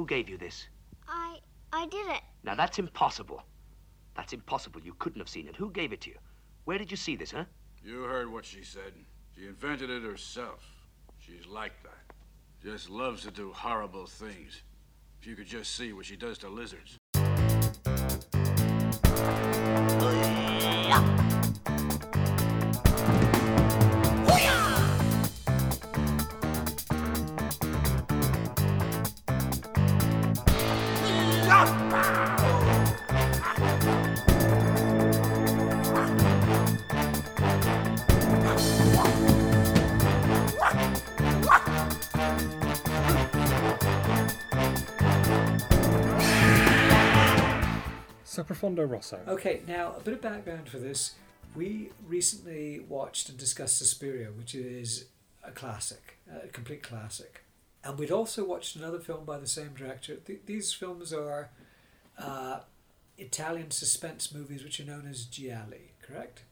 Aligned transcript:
Who 0.00 0.06
gave 0.06 0.30
you 0.30 0.38
this? 0.38 0.66
I 1.06 1.40
I 1.74 1.84
did 1.84 2.06
it. 2.06 2.22
Now 2.42 2.54
that's 2.54 2.78
impossible. 2.78 3.42
That's 4.16 4.32
impossible. 4.32 4.80
You 4.80 4.94
couldn't 4.94 5.20
have 5.20 5.28
seen 5.28 5.46
it. 5.46 5.56
Who 5.56 5.70
gave 5.70 5.92
it 5.92 6.00
to 6.00 6.08
you? 6.08 6.16
Where 6.64 6.78
did 6.78 6.90
you 6.90 6.96
see 6.96 7.16
this, 7.16 7.32
huh? 7.32 7.44
You 7.84 8.04
heard 8.04 8.32
what 8.32 8.46
she 8.46 8.64
said. 8.64 8.94
She 9.36 9.46
invented 9.46 9.90
it 9.90 10.02
herself. 10.02 10.64
She's 11.18 11.46
like 11.46 11.82
that. 11.82 12.14
Just 12.64 12.88
loves 12.88 13.24
to 13.24 13.30
do 13.30 13.52
horrible 13.52 14.06
things. 14.06 14.62
If 15.20 15.26
you 15.26 15.36
could 15.36 15.46
just 15.46 15.76
see 15.76 15.92
what 15.92 16.06
she 16.06 16.16
does 16.16 16.38
to 16.38 16.48
lizards. 16.48 16.99
Profondo 48.50 48.84
Rosso. 48.84 49.20
Okay, 49.28 49.62
now 49.68 49.94
a 49.96 50.00
bit 50.00 50.12
of 50.14 50.20
background 50.20 50.68
for 50.68 50.80
this. 50.80 51.12
We 51.54 51.90
recently 52.08 52.80
watched 52.80 53.28
and 53.28 53.38
discussed 53.38 53.78
Suspiria, 53.78 54.30
which 54.36 54.56
is 54.56 55.04
a 55.44 55.52
classic, 55.52 56.18
a 56.28 56.48
complete 56.48 56.82
classic. 56.82 57.44
And 57.84 57.96
we'd 57.96 58.10
also 58.10 58.44
watched 58.44 58.74
another 58.74 58.98
film 58.98 59.24
by 59.24 59.38
the 59.38 59.46
same 59.46 59.70
director. 59.76 60.16
Th- 60.16 60.40
these 60.46 60.72
films 60.72 61.12
are 61.12 61.50
uh, 62.18 62.62
Italian 63.18 63.70
suspense 63.70 64.34
movies, 64.34 64.64
which 64.64 64.80
are 64.80 64.84
known 64.84 65.06
as 65.08 65.26
gialli, 65.26 65.92
correct? 66.02 66.42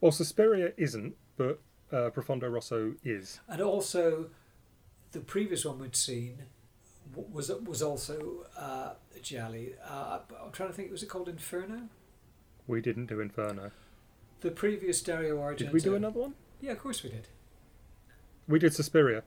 Well, 0.00 0.12
Suspiria 0.12 0.74
isn't, 0.76 1.16
but 1.36 1.58
uh, 1.90 2.10
Profondo 2.10 2.48
Rosso 2.48 2.94
is. 3.02 3.40
And 3.48 3.60
also, 3.60 4.26
the 5.10 5.18
previous 5.18 5.64
one 5.64 5.80
we'd 5.80 5.96
seen 5.96 6.44
was 7.32 7.50
was 7.64 7.82
also 7.82 8.46
uh, 8.56 8.92
gialli. 9.22 9.74
Uh, 9.88 10.18
I'm 10.42 10.52
trying 10.52 10.68
to 10.68 10.74
think. 10.74 10.90
Was 10.90 11.02
it 11.02 11.08
called 11.08 11.28
Inferno? 11.28 11.88
We 12.66 12.80
didn't 12.80 13.06
do 13.06 13.20
Inferno. 13.20 13.70
The 14.40 14.50
previous 14.50 15.00
Dario 15.02 15.38
Argento. 15.38 15.58
Did 15.58 15.72
we 15.72 15.80
do 15.80 15.94
another 15.94 16.20
one? 16.20 16.34
Yeah, 16.60 16.72
of 16.72 16.80
course 16.80 17.02
we 17.02 17.10
did. 17.10 17.28
We 18.46 18.58
did 18.58 18.74
Suspiria. 18.74 19.22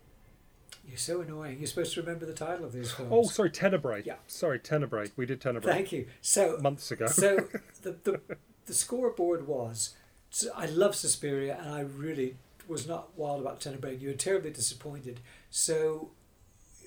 You're 0.88 0.98
so 0.98 1.22
annoying. 1.22 1.60
You're 1.60 1.68
supposed 1.68 1.94
to 1.94 2.02
remember 2.02 2.26
the 2.26 2.34
title 2.34 2.66
of 2.66 2.74
these 2.74 2.92
films. 2.92 3.12
Oh, 3.14 3.24
sorry, 3.24 3.52
Tenebrae. 3.52 4.04
Yeah. 4.06 4.16
Sorry, 4.28 4.58
Tenebrae. 4.60 5.12
We 5.16 5.26
did 5.26 5.40
Tenebrae. 5.40 5.72
Thank 5.72 5.92
you. 5.92 6.08
So 6.22 6.58
Months 6.62 6.92
ago. 6.92 7.08
so 7.08 7.36
the, 7.84 7.96
the 8.04 8.22
the 8.66 8.74
scoreboard 8.74 9.48
was. 9.48 9.96
I 10.56 10.66
love 10.66 10.96
Suspiria, 10.96 11.60
and 11.62 11.74
I 11.74 11.82
really 11.82 12.36
was 12.68 12.88
not 12.88 13.10
wild 13.18 13.42
about 13.42 13.60
Tenebrae. 13.60 13.98
You 13.98 14.10
were 14.10 14.16
terribly 14.16 14.50
disappointed. 14.50 15.20
So, 15.50 16.12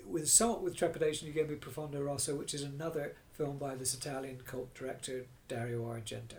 with 0.06 0.28
somewhat 0.28 0.62
with 0.62 0.76
trepidation, 0.76 1.26
you 1.28 1.34
gave 1.34 1.48
me 1.48 1.56
Profondo 1.56 2.00
Rosso, 2.04 2.34
which 2.34 2.54
is 2.54 2.62
another 2.62 3.14
film 3.32 3.58
by 3.58 3.74
this 3.74 3.94
Italian 3.94 4.40
cult 4.46 4.74
director 4.74 5.26
Dario 5.48 5.82
Argento. 5.82 6.38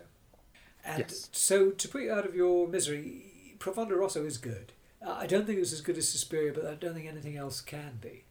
And 0.84 1.00
Yes. 1.00 1.28
so, 1.32 1.70
to 1.70 1.88
put 1.88 2.02
you 2.02 2.12
out 2.12 2.26
of 2.26 2.34
your 2.34 2.68
misery, 2.68 3.56
Profondo 3.58 3.96
Rosso 3.96 4.24
is 4.24 4.38
good. 4.38 4.72
I 5.06 5.26
don't 5.26 5.44
think 5.46 5.56
it 5.58 5.60
was 5.60 5.72
as 5.72 5.80
good 5.80 5.98
as 5.98 6.08
Suspiria, 6.08 6.52
but 6.52 6.64
I 6.64 6.74
don't 6.74 6.94
think 6.94 7.06
anything 7.06 7.36
else 7.36 7.60
can 7.60 7.98
be. 8.00 8.24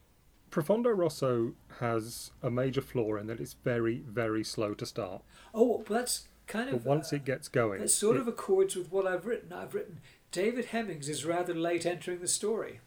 Profondo 0.51 0.89
Rosso 0.89 1.53
has 1.79 2.31
a 2.41 2.49
major 2.49 2.81
flaw 2.81 3.15
in 3.15 3.27
that 3.27 3.39
it's 3.41 3.53
very, 3.53 3.97
very 3.99 4.43
slow 4.43 4.73
to 4.75 4.85
start. 4.85 5.21
Oh, 5.53 5.65
well, 5.67 5.83
that's 5.87 6.27
kind 6.47 6.69
But 6.71 6.77
of 6.77 6.85
once 6.85 7.11
uh, 7.11 7.17
it 7.17 7.25
gets 7.25 7.47
going, 7.49 7.81
It 7.81 7.89
sort 7.89 8.15
it- 8.15 8.21
of 8.21 8.27
accords 8.27 8.75
with 8.75 8.91
what 8.91 9.05
I've 9.05 9.25
written. 9.25 9.51
I've 9.51 9.73
written 9.73 9.99
David 10.31 10.65
Hemmings 10.65 11.09
is 11.09 11.25
rather 11.25 11.53
late 11.53 11.85
entering 11.85 12.19
the 12.19 12.27
story. 12.27 12.79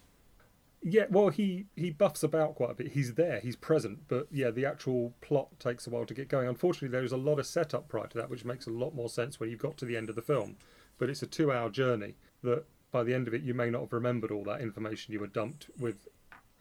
Yeah, 0.82 1.06
well, 1.10 1.28
he 1.30 1.66
he 1.74 1.90
buffs 1.90 2.22
about 2.22 2.54
quite 2.54 2.70
a 2.70 2.74
bit. 2.74 2.92
He's 2.92 3.14
there, 3.14 3.40
he's 3.40 3.56
present, 3.56 4.00
but 4.08 4.28
yeah, 4.30 4.50
the 4.50 4.64
actual 4.64 5.12
plot 5.20 5.48
takes 5.58 5.86
a 5.86 5.90
while 5.90 6.06
to 6.06 6.14
get 6.14 6.28
going. 6.28 6.46
Unfortunately, 6.48 6.88
there 6.88 7.02
is 7.02 7.12
a 7.12 7.16
lot 7.16 7.38
of 7.40 7.46
setup 7.46 7.88
prior 7.88 8.06
to 8.06 8.18
that, 8.18 8.30
which 8.30 8.44
makes 8.44 8.66
a 8.66 8.70
lot 8.70 8.94
more 8.94 9.08
sense 9.08 9.40
when 9.40 9.50
you've 9.50 9.58
got 9.58 9.76
to 9.78 9.84
the 9.84 9.96
end 9.96 10.08
of 10.08 10.14
the 10.16 10.22
film. 10.22 10.56
But 10.98 11.10
it's 11.10 11.22
a 11.22 11.26
two-hour 11.26 11.70
journey 11.70 12.14
that 12.42 12.64
by 12.90 13.02
the 13.04 13.12
end 13.14 13.28
of 13.28 13.34
it, 13.34 13.42
you 13.42 13.54
may 13.54 13.70
not 13.70 13.82
have 13.82 13.92
remembered 13.92 14.30
all 14.30 14.44
that 14.44 14.60
information 14.60 15.12
you 15.12 15.20
were 15.20 15.26
dumped 15.26 15.68
with. 15.78 16.06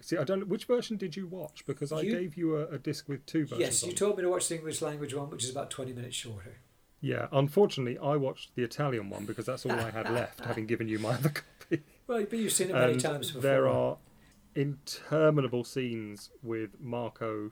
See, 0.02 0.18
I 0.18 0.24
don't. 0.24 0.40
know 0.42 0.46
Which 0.46 0.66
version 0.66 0.98
did 0.98 1.16
you 1.16 1.26
watch? 1.28 1.64
Because 1.66 1.92
I 1.92 2.02
You- 2.02 2.12
gave 2.12 2.36
you 2.38 2.56
a, 2.58 2.68
a 2.70 2.78
disc 2.80 3.08
with 3.08 3.26
two 3.26 3.46
versions. 3.46 3.60
Yes, 3.62 3.84
you 3.84 3.94
told 3.94 4.18
me 4.18 4.24
to 4.24 4.30
watch 4.30 4.48
the 4.50 4.56
English 4.56 4.82
language 4.82 5.14
one, 5.14 5.30
which 5.30 5.44
is 5.44 5.50
about 5.52 5.70
20 5.72 5.94
minutes 5.94 6.16
shorter. 6.16 6.58
Yeah, 7.02 7.28
unfortunately, 7.32 7.98
I 8.00 8.16
watched 8.16 8.56
the 8.56 8.64
Italian 8.64 9.10
one 9.12 9.26
because 9.26 9.46
that's 9.46 9.66
all 9.66 9.72
I 9.74 9.92
had 9.92 10.10
left, 10.12 10.40
having 10.46 10.66
given 10.66 10.88
you 10.88 10.98
my 11.00 11.12
other 11.14 11.30
copy. 11.30 11.84
Well, 12.08 12.26
but 12.30 12.40
you've 12.40 12.52
seen 12.54 12.70
it 12.70 12.74
many 12.74 12.94
And 12.94 13.02
times 13.02 13.28
before. 13.28 13.42
There 13.42 13.68
are 13.68 13.98
interminable 14.58 15.64
scenes 15.64 16.32
with 16.42 16.72
Marco 16.82 17.52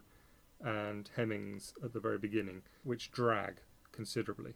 and 0.59 1.09
Hemmings 1.15 1.75
at 1.83 1.93
the 1.93 1.99
very 1.99 2.17
beginning, 2.17 2.63
which 2.83 3.11
drag 3.11 3.57
considerably. 3.91 4.53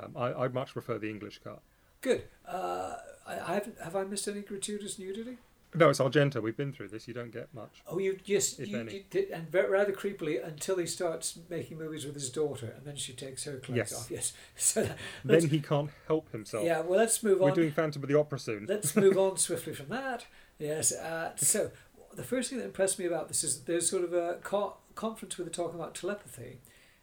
Um, 0.00 0.16
I, 0.16 0.44
I 0.44 0.48
much 0.48 0.72
prefer 0.72 0.98
the 0.98 1.10
English 1.10 1.40
cut. 1.42 1.60
Good. 2.00 2.24
Uh, 2.46 2.94
I, 3.26 3.60
have 3.82 3.96
I 3.96 4.04
missed 4.04 4.28
any 4.28 4.42
gratuitous 4.42 5.00
nudity? 5.00 5.38
No, 5.74 5.90
it's 5.90 5.98
Argento. 5.98 6.40
We've 6.42 6.56
been 6.56 6.72
through 6.72 6.88
this. 6.88 7.06
You 7.06 7.12
don't 7.14 7.30
get 7.30 7.52
much. 7.52 7.82
Oh, 7.86 7.98
you 7.98 8.18
yes, 8.24 8.58
If 8.58 8.68
you, 8.68 8.78
any. 8.80 8.94
you 8.94 9.04
did, 9.10 9.30
and 9.30 9.46
rather 9.52 9.92
creepily 9.92 10.42
until 10.44 10.78
he 10.78 10.86
starts 10.86 11.38
making 11.50 11.78
movies 11.78 12.06
with 12.06 12.14
his 12.14 12.30
daughter, 12.30 12.72
and 12.76 12.86
then 12.86 12.96
she 12.96 13.12
takes 13.12 13.44
her 13.44 13.58
clothes 13.58 13.76
Yes. 13.76 13.92
off. 13.94 14.10
Yes. 14.10 14.32
So 14.56 14.88
Then 15.24 15.48
he 15.48 15.60
can't 15.60 15.90
help 16.06 16.32
himself. 16.32 16.64
yeah. 16.64 16.80
Well, 16.80 16.98
let's 16.98 17.22
move 17.22 17.42
on. 17.42 17.48
We're 17.50 17.54
doing 17.54 17.70
Phantom 17.72 18.02
of 18.02 18.08
the 18.08 18.18
Opera 18.18 18.38
soon. 18.38 18.66
Let's 18.66 18.96
move 18.96 19.18
on 19.18 19.36
swiftly 19.46 19.74
from 19.74 19.88
that. 19.90 20.26
Yes. 20.58 20.90
Uh, 20.92 21.32
so, 21.36 21.70
the 22.14 22.24
first 22.24 22.48
thing 22.48 22.58
that 22.58 22.64
impressed 22.64 22.98
me 22.98 23.04
about 23.04 23.28
this 23.28 23.44
is 23.44 23.60
there's 23.64 23.88
sort 23.90 24.04
of 24.04 24.12
a 24.14 24.38
co- 24.42 24.78
conference 24.94 25.36
where 25.36 25.44
they're 25.44 25.52
talking 25.52 25.78
about 25.78 25.94
telepathy, 25.94 26.60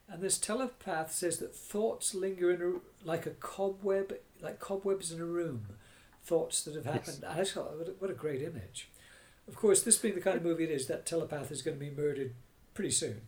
and 0.09 0.22
this 0.24 0.38
telepath 0.40 1.12
says 1.14 1.38
that 1.38 1.56
thoughts 1.56 2.16
linger 2.16 2.52
in 2.52 2.62
a, 2.62 3.08
like 3.08 3.28
a 3.28 3.31
cobweb, 3.31 4.14
like 4.42 4.59
cobwebs 4.59 5.12
in 5.12 5.22
a 5.22 5.25
room, 5.25 5.68
thoughts 6.25 6.63
that 6.63 6.75
have 6.75 6.86
Yes. 6.86 6.94
happened. 6.94 7.25
I 7.25 7.38
just 7.38 7.53
thought, 7.53 7.78
what 7.78 7.88
a, 7.88 7.91
what 8.00 8.09
a 8.12 8.13
great 8.13 8.41
image. 8.41 8.90
Of 9.47 9.56
course, 9.56 9.81
this 9.84 9.97
being 9.97 10.16
the 10.16 10.22
kind 10.22 10.38
of 10.38 10.44
movie 10.44 10.63
it 10.63 10.72
is, 10.72 10.88
that 10.88 11.06
telepath 11.06 11.52
is 11.52 11.62
going 11.62 11.78
to 11.78 11.84
be 11.86 11.91
murdered 11.91 12.34
pretty 12.74 12.91
soon 12.91 13.22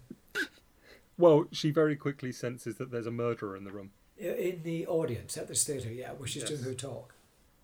Well, 1.18 1.46
she 1.52 1.72
very 1.72 1.96
quickly 1.96 2.32
senses 2.32 2.76
that 2.78 2.92
there's 2.92 3.08
a 3.08 3.12
murderer 3.12 3.56
in 3.56 3.64
the 3.64 3.72
room, 3.72 3.92
in 4.18 4.62
the 4.64 4.86
audience 4.88 5.38
at 5.38 5.48
this 5.48 5.64
theatre. 5.64 5.92
Yeah, 5.92 6.12
where 6.14 6.28
she's 6.28 6.44
doing 6.44 6.64
her 6.64 6.74
talk. 6.74 7.14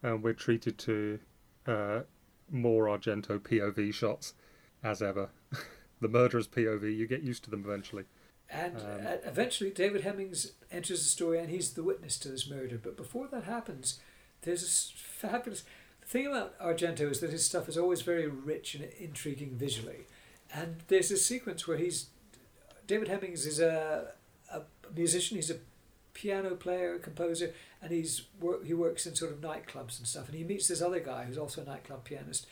and 0.01 0.23
we're 0.23 0.33
treated 0.33 0.77
to 0.79 1.19
uh, 1.67 2.01
more 2.51 2.85
Argento 2.85 3.39
POV 3.39 3.93
shots, 3.93 4.33
as 4.83 5.01
ever. 5.01 5.29
the 6.01 6.07
murderer's 6.07 6.47
POV. 6.47 6.95
You 6.95 7.07
get 7.07 7.21
used 7.23 7.43
to 7.45 7.49
them 7.51 7.63
eventually. 7.65 8.03
And 8.49 8.77
Um, 8.77 8.83
uh, 9.05 9.15
eventually, 9.25 9.69
David 9.71 10.01
Hemmings 10.03 10.51
enters 10.71 11.01
the 11.03 11.09
story, 11.09 11.39
and 11.39 11.49
he's 11.49 11.73
the 11.73 11.83
witness 11.83 12.17
to 12.19 12.29
this 12.29 12.47
murder. 12.49 12.77
But 12.81 12.97
before 12.97 13.27
that 13.29 13.43
happens, 13.45 13.99
there's 14.43 14.61
this 14.61 14.93
fabulous. 14.95 15.63
The 16.01 16.07
thing 16.07 16.27
about 16.27 16.57
Argento 16.59 17.09
is 17.09 17.19
that 17.21 17.31
his 17.31 17.45
stuff 17.45 17.67
is 17.69 17.77
always 17.77 18.01
very 18.01 18.27
rich 18.27 18.75
and 18.75 18.85
intriguing 18.99 19.51
visually. 19.55 20.07
And 20.53 20.77
there's 20.87 21.11
a 21.11 21.17
sequence 21.17 21.67
where 21.67 21.77
he's. 21.77 22.07
David 22.85 23.07
Hemmings 23.07 23.45
is 23.45 23.59
a, 23.59 24.11
a 24.51 24.61
musician, 24.93 25.37
he's 25.37 25.49
a 25.49 25.55
piano 26.13 26.53
player, 26.55 26.99
composer, 26.99 27.53
and 27.81 27.91
he's 27.91 28.23
work, 28.41 28.65
he 28.65 28.73
works 28.73 29.05
in 29.07 29.15
sort 29.15 29.31
of 29.31 29.39
nightclubs 29.39 29.97
and 29.97 30.05
stuff. 30.07 30.27
And 30.27 30.37
he 30.37 30.43
meets 30.43 30.67
this 30.67 30.81
other 30.81 30.99
guy 30.99 31.23
who's 31.23 31.37
also 31.37 31.61
a 31.61 31.65
nightclub 31.65 32.03
pianist. 32.03 32.45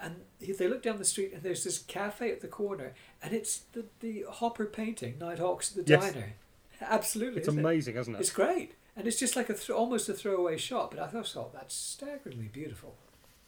And 0.00 0.22
he, 0.40 0.52
they 0.52 0.68
look 0.68 0.82
down 0.82 0.96
the 0.96 1.04
street, 1.04 1.32
and 1.34 1.42
there's 1.42 1.64
this 1.64 1.78
cafe 1.78 2.32
at 2.32 2.40
the 2.40 2.48
corner, 2.48 2.94
and 3.22 3.32
it's 3.34 3.58
the, 3.72 3.84
the 4.00 4.24
Hopper 4.28 4.64
painting, 4.66 5.16
Nighthawks 5.20 5.76
at 5.76 5.84
the 5.84 5.92
Yes. 5.92 6.12
Diner. 6.12 6.32
Absolutely. 6.80 7.38
It's 7.40 7.48
isn't 7.48 7.60
amazing, 7.60 7.96
isn't 7.96 8.14
it? 8.14 8.20
It's 8.20 8.32
great. 8.32 8.72
And 8.96 9.06
it's 9.06 9.18
just 9.18 9.34
like 9.36 9.50
a 9.50 9.54
th- 9.54 9.70
almost 9.70 10.08
a 10.08 10.14
throwaway 10.14 10.56
shot, 10.56 10.90
but 10.90 11.00
I 11.00 11.08
thought, 11.08 11.36
oh, 11.36 11.50
that's 11.52 11.74
staggeringly 11.74 12.48
beautiful. 12.52 12.96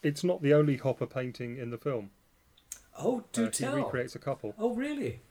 It's 0.03 0.23
not 0.23 0.41
the 0.41 0.53
only 0.53 0.77
Hopper 0.77 1.05
painting 1.07 1.57
in 1.57 1.69
the 1.69 1.77
film. 1.77 2.11
Oh, 2.99 3.23
do 3.31 3.45
Uh, 3.47 3.51
he 3.51 3.65
recreates 3.65 4.15
a 4.15 4.19
couple. 4.19 4.53
Oh, 4.57 4.73
really? 4.73 5.21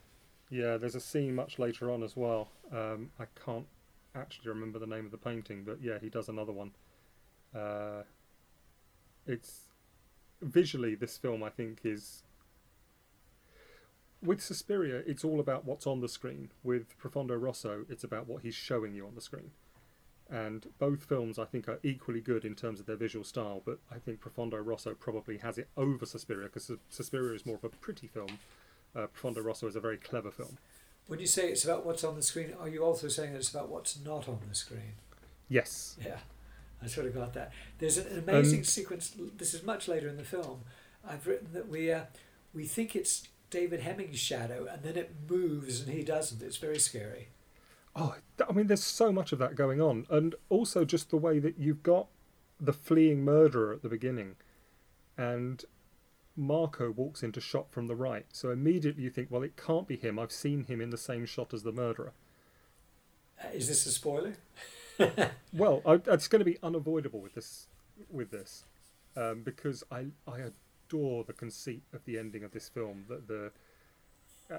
Yeah, 0.49 0.77
there's 0.77 0.95
a 0.95 1.01
scene 1.01 1.35
much 1.35 1.59
later 1.59 1.91
on 1.91 2.03
as 2.03 2.17
well. 2.17 2.51
Um, 2.73 3.11
I 3.19 3.25
can't 3.45 3.67
actually 4.15 4.49
remember 4.49 4.79
the 4.79 4.87
name 4.87 5.05
of 5.05 5.11
the 5.11 5.19
painting, 5.19 5.65
but 5.65 5.83
yeah, 5.83 5.99
he 5.99 6.09
does 6.09 6.29
another 6.29 6.53
one. 6.53 6.73
Uh, 7.55 8.03
it's 9.27 9.63
visually 10.41 10.95
this 10.95 11.19
film 11.19 11.43
I 11.43 11.51
think 11.51 11.81
is 11.85 12.23
with 14.23 14.41
Suspiria. 14.41 15.03
It's 15.07 15.25
all 15.25 15.41
about 15.41 15.65
what's 15.65 15.87
on 15.87 16.01
the 16.01 16.09
screen. 16.09 16.51
With 16.63 16.97
Profondo 16.99 17.35
Rosso, 17.35 17.85
it's 17.89 18.05
about 18.05 18.27
what 18.27 18.43
he's 18.43 18.55
showing 18.55 18.95
you 18.95 19.07
on 19.07 19.15
the 19.15 19.21
screen. 19.21 19.51
And 20.31 20.67
both 20.79 21.05
films 21.05 21.39
I 21.39 21.45
think 21.45 21.69
are 21.69 21.79
equally 21.85 22.21
good 22.21 22.45
in 22.45 22.55
terms 22.57 22.81
of 22.81 22.87
their 22.87 22.97
visual 22.97 23.25
style, 23.25 23.63
but 23.65 23.79
I 23.93 23.99
think 23.99 24.21
Profondo 24.21 24.59
Rosso 24.59 24.93
probably 24.95 25.39
has 25.39 25.57
it 25.57 25.69
over 25.77 26.05
Suspiria 26.05 26.49
because 26.53 26.71
Suspiria 26.89 27.35
is 27.35 27.47
more 27.47 27.57
of 27.57 27.65
a 27.65 27.69
pretty 27.69 28.09
film 28.09 28.39
uh, 28.97 29.07
Profondo 29.07 29.43
Rosso 29.43 29.67
is 29.67 29.77
a 29.77 29.81
very 29.81 29.97
clever 29.97 30.31
film. 30.31 30.59
When 31.07 31.21
you 31.21 31.27
say 31.27 31.49
it's 31.51 31.65
about 31.65 31.85
what's 31.87 32.03
on 32.03 32.17
the 32.17 32.23
screen, 32.23 32.55
are 32.59 32.69
you 32.69 32.83
also 32.83 33.09
saying 33.09 33.33
that 33.33 33.39
it's 33.39 33.51
about 33.51 33.69
what's 33.69 33.99
not 34.05 34.29
on 34.29 34.41
the 34.49 34.55
screen? 34.55 34.95
Yes. 35.49 35.97
Yeah, 36.05 36.19
I 36.83 36.87
sort 36.89 37.07
of 37.07 37.15
got 37.15 37.35
that. 37.35 37.53
There's 37.79 37.99
an 37.99 38.19
amazing 38.19 38.61
Um, 38.61 38.65
sequence. 38.65 39.15
This 39.37 39.55
is 39.55 39.63
much 39.63 39.87
later 39.87 40.09
in 40.09 40.17
the 40.17 40.25
film. 40.25 40.63
I've 41.09 41.27
written 41.27 41.53
that 41.53 41.69
we 41.69 41.93
uh, 41.93 42.05
we 42.53 42.65
think 42.65 42.97
it's 42.97 43.29
David 43.51 43.81
Hemming's 43.81 44.19
shadow, 44.19 44.67
and 44.69 44.83
then 44.83 44.97
it 44.97 45.15
moves, 45.29 45.81
and 45.81 45.93
he 45.93 46.03
doesn't. 46.03 46.43
It's 46.43 46.57
very 46.57 46.81
scary. 46.81 47.29
Oh, 47.97 48.15
I 48.47 48.53
mean, 48.53 48.67
there's 48.67 48.85
so 48.85 49.11
much 49.11 49.33
of 49.33 49.39
that 49.39 49.55
going 49.55 49.81
on, 49.81 50.07
and 50.11 50.35
also 50.51 50.85
just 50.85 51.09
the 51.11 51.17
way 51.17 51.39
that 51.39 51.59
you've 51.59 51.83
got 51.83 52.09
the 52.61 52.73
fleeing 52.73 53.25
murderer 53.25 53.73
at 53.73 53.83
the 53.83 53.89
beginning, 53.89 54.37
and 55.17 55.65
Marco 56.37 56.91
walks 56.91 57.23
into 57.23 57.41
shot 57.41 57.71
from 57.71 57.87
the 57.87 57.95
right. 57.95 58.27
So 58.33 58.51
immediately 58.51 59.05
you 59.05 59.11
think, 59.11 59.31
well, 59.31 59.43
it 59.43 59.57
can't 59.57 59.89
be 59.89 59.97
him. 59.97 60.19
I've 60.19 60.33
seen 60.33 60.65
him 60.65 60.81
in 60.83 60.91
the 60.91 60.99
same 60.99 61.25
shot 61.25 61.55
as 61.55 61.63
the 61.63 61.73
murderer. 61.73 62.13
Uh, 63.43 63.49
is 63.55 63.69
this 63.69 63.87
a 63.87 63.91
spoiler? 63.93 64.35
Well, 65.53 65.83
I, 65.87 66.01
it's 66.07 66.29
going 66.29 66.41
to 66.41 66.45
be 66.45 66.59
unavoidable 66.63 67.21
with 67.21 67.35
this, 67.35 67.67
with 68.11 68.31
this, 68.31 68.65
um, 69.17 69.43
because 69.43 69.85
I 69.91 70.07
I 70.27 70.39
adore 70.39 71.25
the 71.25 71.33
conceit 71.35 71.83
of 71.93 72.05
the 72.05 72.19
ending 72.19 72.45
of 72.45 72.53
this 72.53 72.69
film. 72.69 73.05
That 73.09 73.29
the 73.29 73.47
a- 73.47 73.51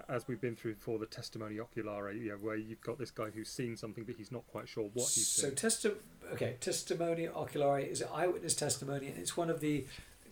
as 0.09 0.27
we've 0.27 0.41
been 0.41 0.55
through 0.55 0.75
before, 0.75 0.99
the 0.99 1.05
testimony 1.05 1.55
oculare, 1.57 2.13
know, 2.29 2.35
where 2.37 2.55
you've 2.55 2.81
got 2.81 2.97
this 2.97 3.11
guy 3.11 3.29
who's 3.29 3.49
seen 3.49 3.75
something 3.77 4.03
but 4.03 4.15
he's 4.15 4.31
not 4.31 4.45
quite 4.47 4.67
sure 4.67 4.83
what 4.93 5.09
he's 5.09 5.27
seen. 5.27 5.55
so 5.55 5.69
seen. 5.71 5.91
testi- 5.91 6.33
okay, 6.33 6.55
testimony 6.59 7.27
oculare 7.27 7.87
is 7.89 8.01
eyewitness 8.13 8.53
testimony, 8.55 9.07
and 9.07 9.17
it's 9.17 9.35
one 9.37 9.49
of 9.49 9.59
the 9.59 9.85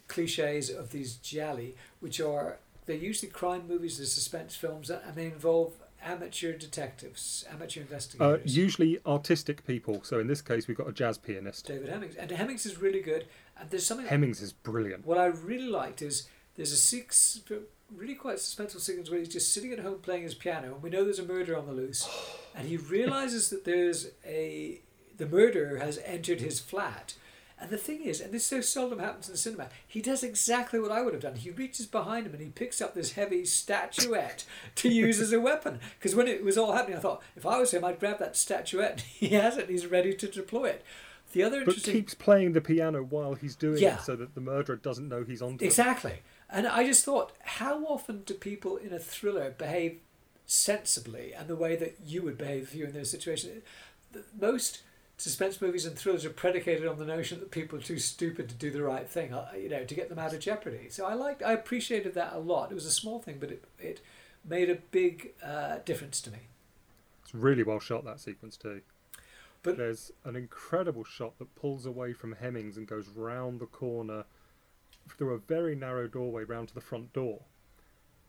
cliches 0.08 0.70
of 0.70 0.92
these 0.92 1.16
gialli, 1.16 1.76
which 2.00 2.20
are 2.20 2.58
they're 2.86 2.96
usually 2.96 3.32
crime 3.32 3.68
movies, 3.68 3.98
they're 3.98 4.06
suspense 4.06 4.56
films, 4.56 4.90
and 4.92 5.16
they 5.16 5.26
involve 5.26 5.74
amateur 6.04 6.54
detectives, 6.54 7.44
amateur 7.52 7.80
Uh, 7.80 7.84
investigators. 7.84 8.56
usually 8.56 9.00
artistic 9.08 9.66
people. 9.66 10.04
So 10.04 10.20
in 10.20 10.28
this 10.28 10.42
case, 10.42 10.68
we've 10.68 10.78
got 10.78 10.88
a 10.88 10.92
jazz 10.92 11.18
pianist. 11.18 11.66
David 11.66 11.90
Hemmings, 11.90 12.16
and 12.16 12.30
Hemmings 12.30 12.66
is 12.68 12.78
really 12.80 13.02
good. 13.02 13.26
And 13.58 13.70
there's 13.72 13.86
something. 13.88 14.06
Hemmings 14.06 14.42
is 14.42 14.54
brilliant. 14.54 15.06
What 15.06 15.18
I 15.18 15.26
really 15.26 15.68
liked 15.68 16.04
is 16.04 16.28
there's 16.56 16.72
a 16.72 16.78
six 16.78 17.40
really 17.94 18.16
quite 18.16 18.38
suspenseful 18.38 18.80
sequence 18.80 19.10
where 19.10 19.20
he's 19.20 19.30
just 19.30 19.54
sitting 19.54 19.72
at 19.74 19.80
home 19.80 20.00
playing 20.02 20.24
his 20.24 20.34
piano, 20.36 20.74
and 20.74 20.84
we 20.84 20.90
know 20.90 21.04
there's 21.04 21.20
a 21.20 21.24
murder 21.26 21.58
on 21.58 21.66
the 21.66 21.74
loose, 21.74 22.08
and 22.56 22.68
he 22.68 22.78
realizes 22.78 23.50
that 23.50 23.66
there's 23.66 24.10
a 24.26 24.82
the 25.18 25.26
murderer 25.26 25.78
has 25.78 26.00
entered 26.06 26.42
his 26.42 26.60
flat. 26.60 27.14
And 27.58 27.70
the 27.70 27.78
thing 27.78 28.02
is, 28.02 28.20
and 28.20 28.34
this 28.34 28.46
so 28.46 28.60
seldom 28.60 29.00
happens 29.00 29.28
in 29.28 29.32
the 29.32 29.38
cinema, 29.38 29.70
he 29.88 30.02
does 30.02 30.24
exactly 30.24 30.78
what 30.78 30.92
I 30.92 31.02
would 31.02 31.14
have 31.14 31.24
done. 31.24 31.36
He 31.36 31.52
reaches 31.52 31.86
behind 31.86 32.26
him 32.26 32.34
and 32.34 32.42
he 32.42 32.50
picks 32.50 32.82
up 32.82 32.94
this 32.94 33.14
heavy 33.14 33.46
statuette 33.46 34.44
to 34.76 34.90
use 34.90 35.22
as 35.22 35.32
a 35.32 35.40
weapon. 35.40 35.80
Because 35.98 36.16
when 36.16 36.28
it 36.28 36.44
was 36.44 36.58
all 36.58 36.74
happening, 36.74 36.98
I 36.98 37.00
thought, 37.00 37.24
if 37.38 37.46
I 37.46 37.58
was 37.58 37.72
him, 37.74 37.86
I'd 37.86 38.02
grab 38.02 38.20
that 38.20 38.36
statuette. 38.36 39.00
He 39.08 39.30
has 39.30 39.56
it 39.58 39.70
he's 39.70 39.88
ready 39.88 40.14
to 40.14 40.28
deploy 40.28 40.66
it. 40.66 40.84
The 41.32 41.44
other 41.44 41.60
But 41.64 41.70
interesting 41.76 41.94
keeps 41.94 42.14
playing 42.14 42.52
the 42.52 42.62
piano 42.62 43.02
while 43.04 43.36
he's 43.36 43.56
doing 43.56 43.82
Yeah. 43.82 43.96
it 44.00 44.02
so 44.02 44.18
that 44.18 44.36
the 44.36 44.42
murderer 44.42 44.76
doesn't 44.76 45.08
know 45.08 45.24
he's 45.24 45.42
on 45.42 45.58
to 45.60 45.64
it. 45.64 45.68
And 46.50 46.68
I 46.68 46.86
just 46.86 47.04
thought, 47.04 47.32
how 47.44 47.84
often 47.86 48.22
do 48.24 48.34
people 48.34 48.78
in 48.78 48.94
a 48.94 49.00
thriller 49.00 49.52
behave 49.58 50.00
sensibly 50.46 51.34
and 51.34 51.48
the 51.48 51.56
way 51.56 51.76
that 51.76 51.98
you 52.06 52.22
would 52.22 52.38
behave 52.38 52.64
if 52.64 52.76
you 52.76 52.84
were 52.84 52.88
in 52.90 52.94
their 52.94 53.04
situation? 53.06 53.62
The- 54.12 54.24
Most 54.40 54.82
suspense 55.18 55.62
movies 55.62 55.86
and 55.86 55.98
thrillers 55.98 56.26
are 56.26 56.30
predicated 56.30 56.86
on 56.88 57.00
the 57.00 57.06
notion 57.06 57.40
that 57.40 57.50
people 57.52 57.80
are 57.80 57.82
too 57.82 57.98
stupid 57.98 58.50
to 58.50 58.56
do 58.56 58.70
the 58.70 58.84
right 58.84 59.10
thing, 59.10 59.34
uh, 59.34 59.50
you 59.58 59.70
know, 59.70 59.84
to 59.86 59.96
get 59.96 60.10
them 60.10 60.20
out 60.20 60.34
of 60.34 60.40
jeopardy. 60.40 60.90
So 60.90 61.06
I 61.06 61.14
liked, 61.14 61.42
I 61.42 61.54
appreciated 61.54 62.14
that 62.16 62.34
a 62.34 62.40
lot. 62.40 62.72
It 62.72 62.76
was 62.76 62.86
a 62.86 62.92
small 62.92 63.20
thing, 63.20 63.38
but 63.40 63.50
it, 63.52 63.64
it 63.80 64.02
made 64.44 64.70
a 64.70 64.76
big 64.76 65.32
uh, 65.44 65.78
difference 65.86 66.22
to 66.22 66.32
me. 66.32 66.40
It's 67.24 67.34
really 67.34 67.64
well 67.64 67.80
shot, 67.80 68.04
that 68.06 68.20
sequence 68.20 68.56
too. 68.58 68.82
But- 69.64 69.78
There's 69.78 70.12
an 70.26 70.36
incredible 70.36 71.04
shot 71.06 71.40
that 71.40 71.56
pulls 71.56 71.86
away 71.86 72.14
from 72.14 72.34
Hemmings 72.34 72.78
and 72.78 72.86
goes 72.86 73.08
round 73.08 73.60
the 73.60 73.66
corner 73.66 74.26
through 75.10 75.34
a 75.34 75.38
very 75.38 75.76
narrow 75.76 76.08
doorway 76.08 76.44
round 76.44 76.70
to 76.70 76.74
the 76.74 76.82
front 76.82 77.14
door. 77.14 77.42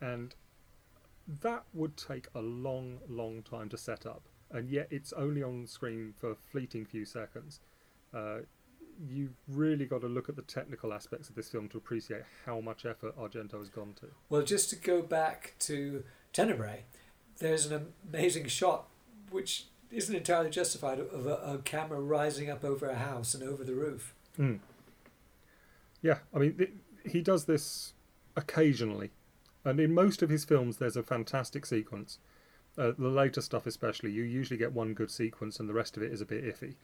And 0.01 0.35
that 1.41 1.63
would 1.73 1.97
take 1.97 2.27
a 2.35 2.41
long, 2.41 2.99
long 3.09 3.43
time 3.43 3.69
to 3.69 3.77
set 3.77 4.05
up. 4.05 4.23
And 4.51 4.69
yet 4.69 4.87
it's 4.91 5.11
only 5.13 5.43
on 5.43 5.67
screen 5.67 6.13
for 6.17 6.31
a 6.31 6.35
fleeting 6.35 6.85
few 6.85 7.05
seconds. 7.05 7.59
Uh, 8.13 8.39
you've 9.09 9.35
really 9.47 9.85
got 9.85 10.01
to 10.01 10.07
look 10.07 10.29
at 10.29 10.35
the 10.35 10.41
technical 10.41 10.93
aspects 10.93 11.29
of 11.29 11.35
this 11.35 11.49
film 11.49 11.67
to 11.69 11.77
appreciate 11.77 12.23
how 12.45 12.61
much 12.61 12.85
effort 12.85 13.17
Argento 13.17 13.59
has 13.59 13.69
gone 13.69 13.93
to. 13.99 14.07
Well, 14.29 14.43
just 14.43 14.69
to 14.71 14.75
go 14.75 15.01
back 15.01 15.53
to 15.59 16.03
Tenebrae, 16.33 16.83
there's 17.39 17.65
an 17.65 17.93
amazing 18.11 18.47
shot 18.47 18.87
which 19.29 19.65
isn't 19.91 20.15
entirely 20.15 20.49
justified 20.49 20.99
of 20.99 21.25
a, 21.27 21.35
a 21.35 21.57
camera 21.63 21.99
rising 21.99 22.49
up 22.49 22.63
over 22.63 22.89
a 22.89 22.95
house 22.95 23.33
and 23.33 23.43
over 23.43 23.63
the 23.63 23.73
roof. 23.73 24.13
Mm. 24.39 24.59
Yeah, 26.01 26.19
I 26.33 26.39
mean, 26.39 26.79
he 27.05 27.21
does 27.21 27.45
this 27.45 27.93
occasionally, 28.35 29.11
and 29.65 29.79
in 29.79 29.93
most 29.93 30.21
of 30.21 30.29
his 30.29 30.45
films, 30.45 30.77
there's 30.77 30.97
a 30.97 31.03
fantastic 31.03 31.65
sequence. 31.65 32.19
Uh, 32.77 32.91
the 32.97 33.07
later 33.07 33.41
stuff, 33.41 33.65
especially, 33.65 34.11
you 34.11 34.23
usually 34.23 34.57
get 34.57 34.71
one 34.71 34.93
good 34.93 35.09
sequence, 35.09 35.59
and 35.59 35.67
the 35.67 35.73
rest 35.73 35.97
of 35.97 36.03
it 36.03 36.11
is 36.11 36.21
a 36.21 36.25
bit 36.25 36.43
iffy. 36.43 36.75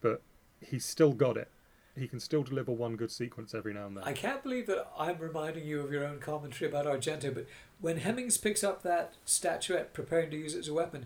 But 0.00 0.22
he's 0.60 0.84
still 0.84 1.12
got 1.12 1.36
it. 1.36 1.50
He 1.96 2.08
can 2.08 2.20
still 2.20 2.42
deliver 2.42 2.72
one 2.72 2.96
good 2.96 3.10
sequence 3.10 3.54
every 3.54 3.74
now 3.74 3.86
and 3.86 3.96
then. 3.96 4.04
I 4.04 4.12
can't 4.12 4.42
believe 4.42 4.66
that 4.68 4.88
I'm 4.96 5.18
reminding 5.18 5.66
you 5.66 5.80
of 5.80 5.92
your 5.92 6.06
own 6.06 6.20
commentary 6.20 6.70
about 6.70 6.86
Argento, 6.86 7.34
but 7.34 7.46
when 7.80 7.98
Hemmings 7.98 8.38
picks 8.38 8.64
up 8.64 8.82
that 8.82 9.14
statuette 9.26 9.92
preparing 9.92 10.30
to 10.30 10.36
use 10.38 10.54
it 10.54 10.60
as 10.60 10.68
a 10.68 10.74
weapon, 10.74 11.04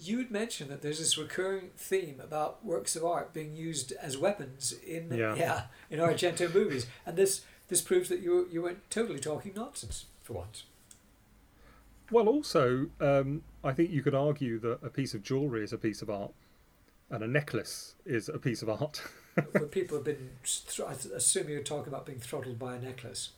you'd 0.00 0.30
mentioned 0.30 0.70
that 0.70 0.82
there's 0.82 0.98
this 0.98 1.16
recurring 1.18 1.70
theme 1.76 2.20
about 2.20 2.64
works 2.64 2.96
of 2.96 3.04
art 3.04 3.32
being 3.32 3.54
used 3.54 3.92
as 3.92 4.16
weapons 4.18 4.72
in 4.86 5.12
Yeah. 5.14 5.64
in 5.90 5.98
Argento 6.00 6.52
movies, 6.52 6.86
and 7.06 7.16
this 7.16 7.42
this 7.68 7.80
proves 7.80 8.08
that 8.08 8.20
you 8.20 8.48
you 8.50 8.62
weren't 8.62 8.88
totally 8.90 9.20
talking 9.20 9.52
nonsense 9.54 10.06
for 10.22 10.32
once. 10.34 10.64
Well, 12.10 12.26
also, 12.28 12.88
um, 13.00 13.42
I 13.62 13.72
think 13.72 13.90
you 13.90 14.02
could 14.02 14.16
argue 14.16 14.58
that 14.60 14.80
a 14.82 14.90
piece 14.90 15.14
of 15.14 15.22
jewellery 15.22 15.62
is 15.62 15.72
a 15.72 15.78
piece 15.78 16.02
of 16.02 16.10
art, 16.10 16.32
and 17.08 17.22
a 17.22 17.28
necklace 17.28 17.94
is 18.04 18.28
a 18.28 18.38
piece 18.38 18.62
of 18.62 18.68
art. 18.68 19.02
Where 19.52 19.66
people 19.78 19.98
have 19.98 20.04
been, 20.04 20.30
I 20.84 20.92
assume 21.14 21.48
you're 21.48 21.62
talking 21.62 21.92
about 21.92 22.06
being 22.06 22.18
throttled 22.18 22.58
by 22.58 22.74
a 22.74 22.80
necklace. 22.80 23.30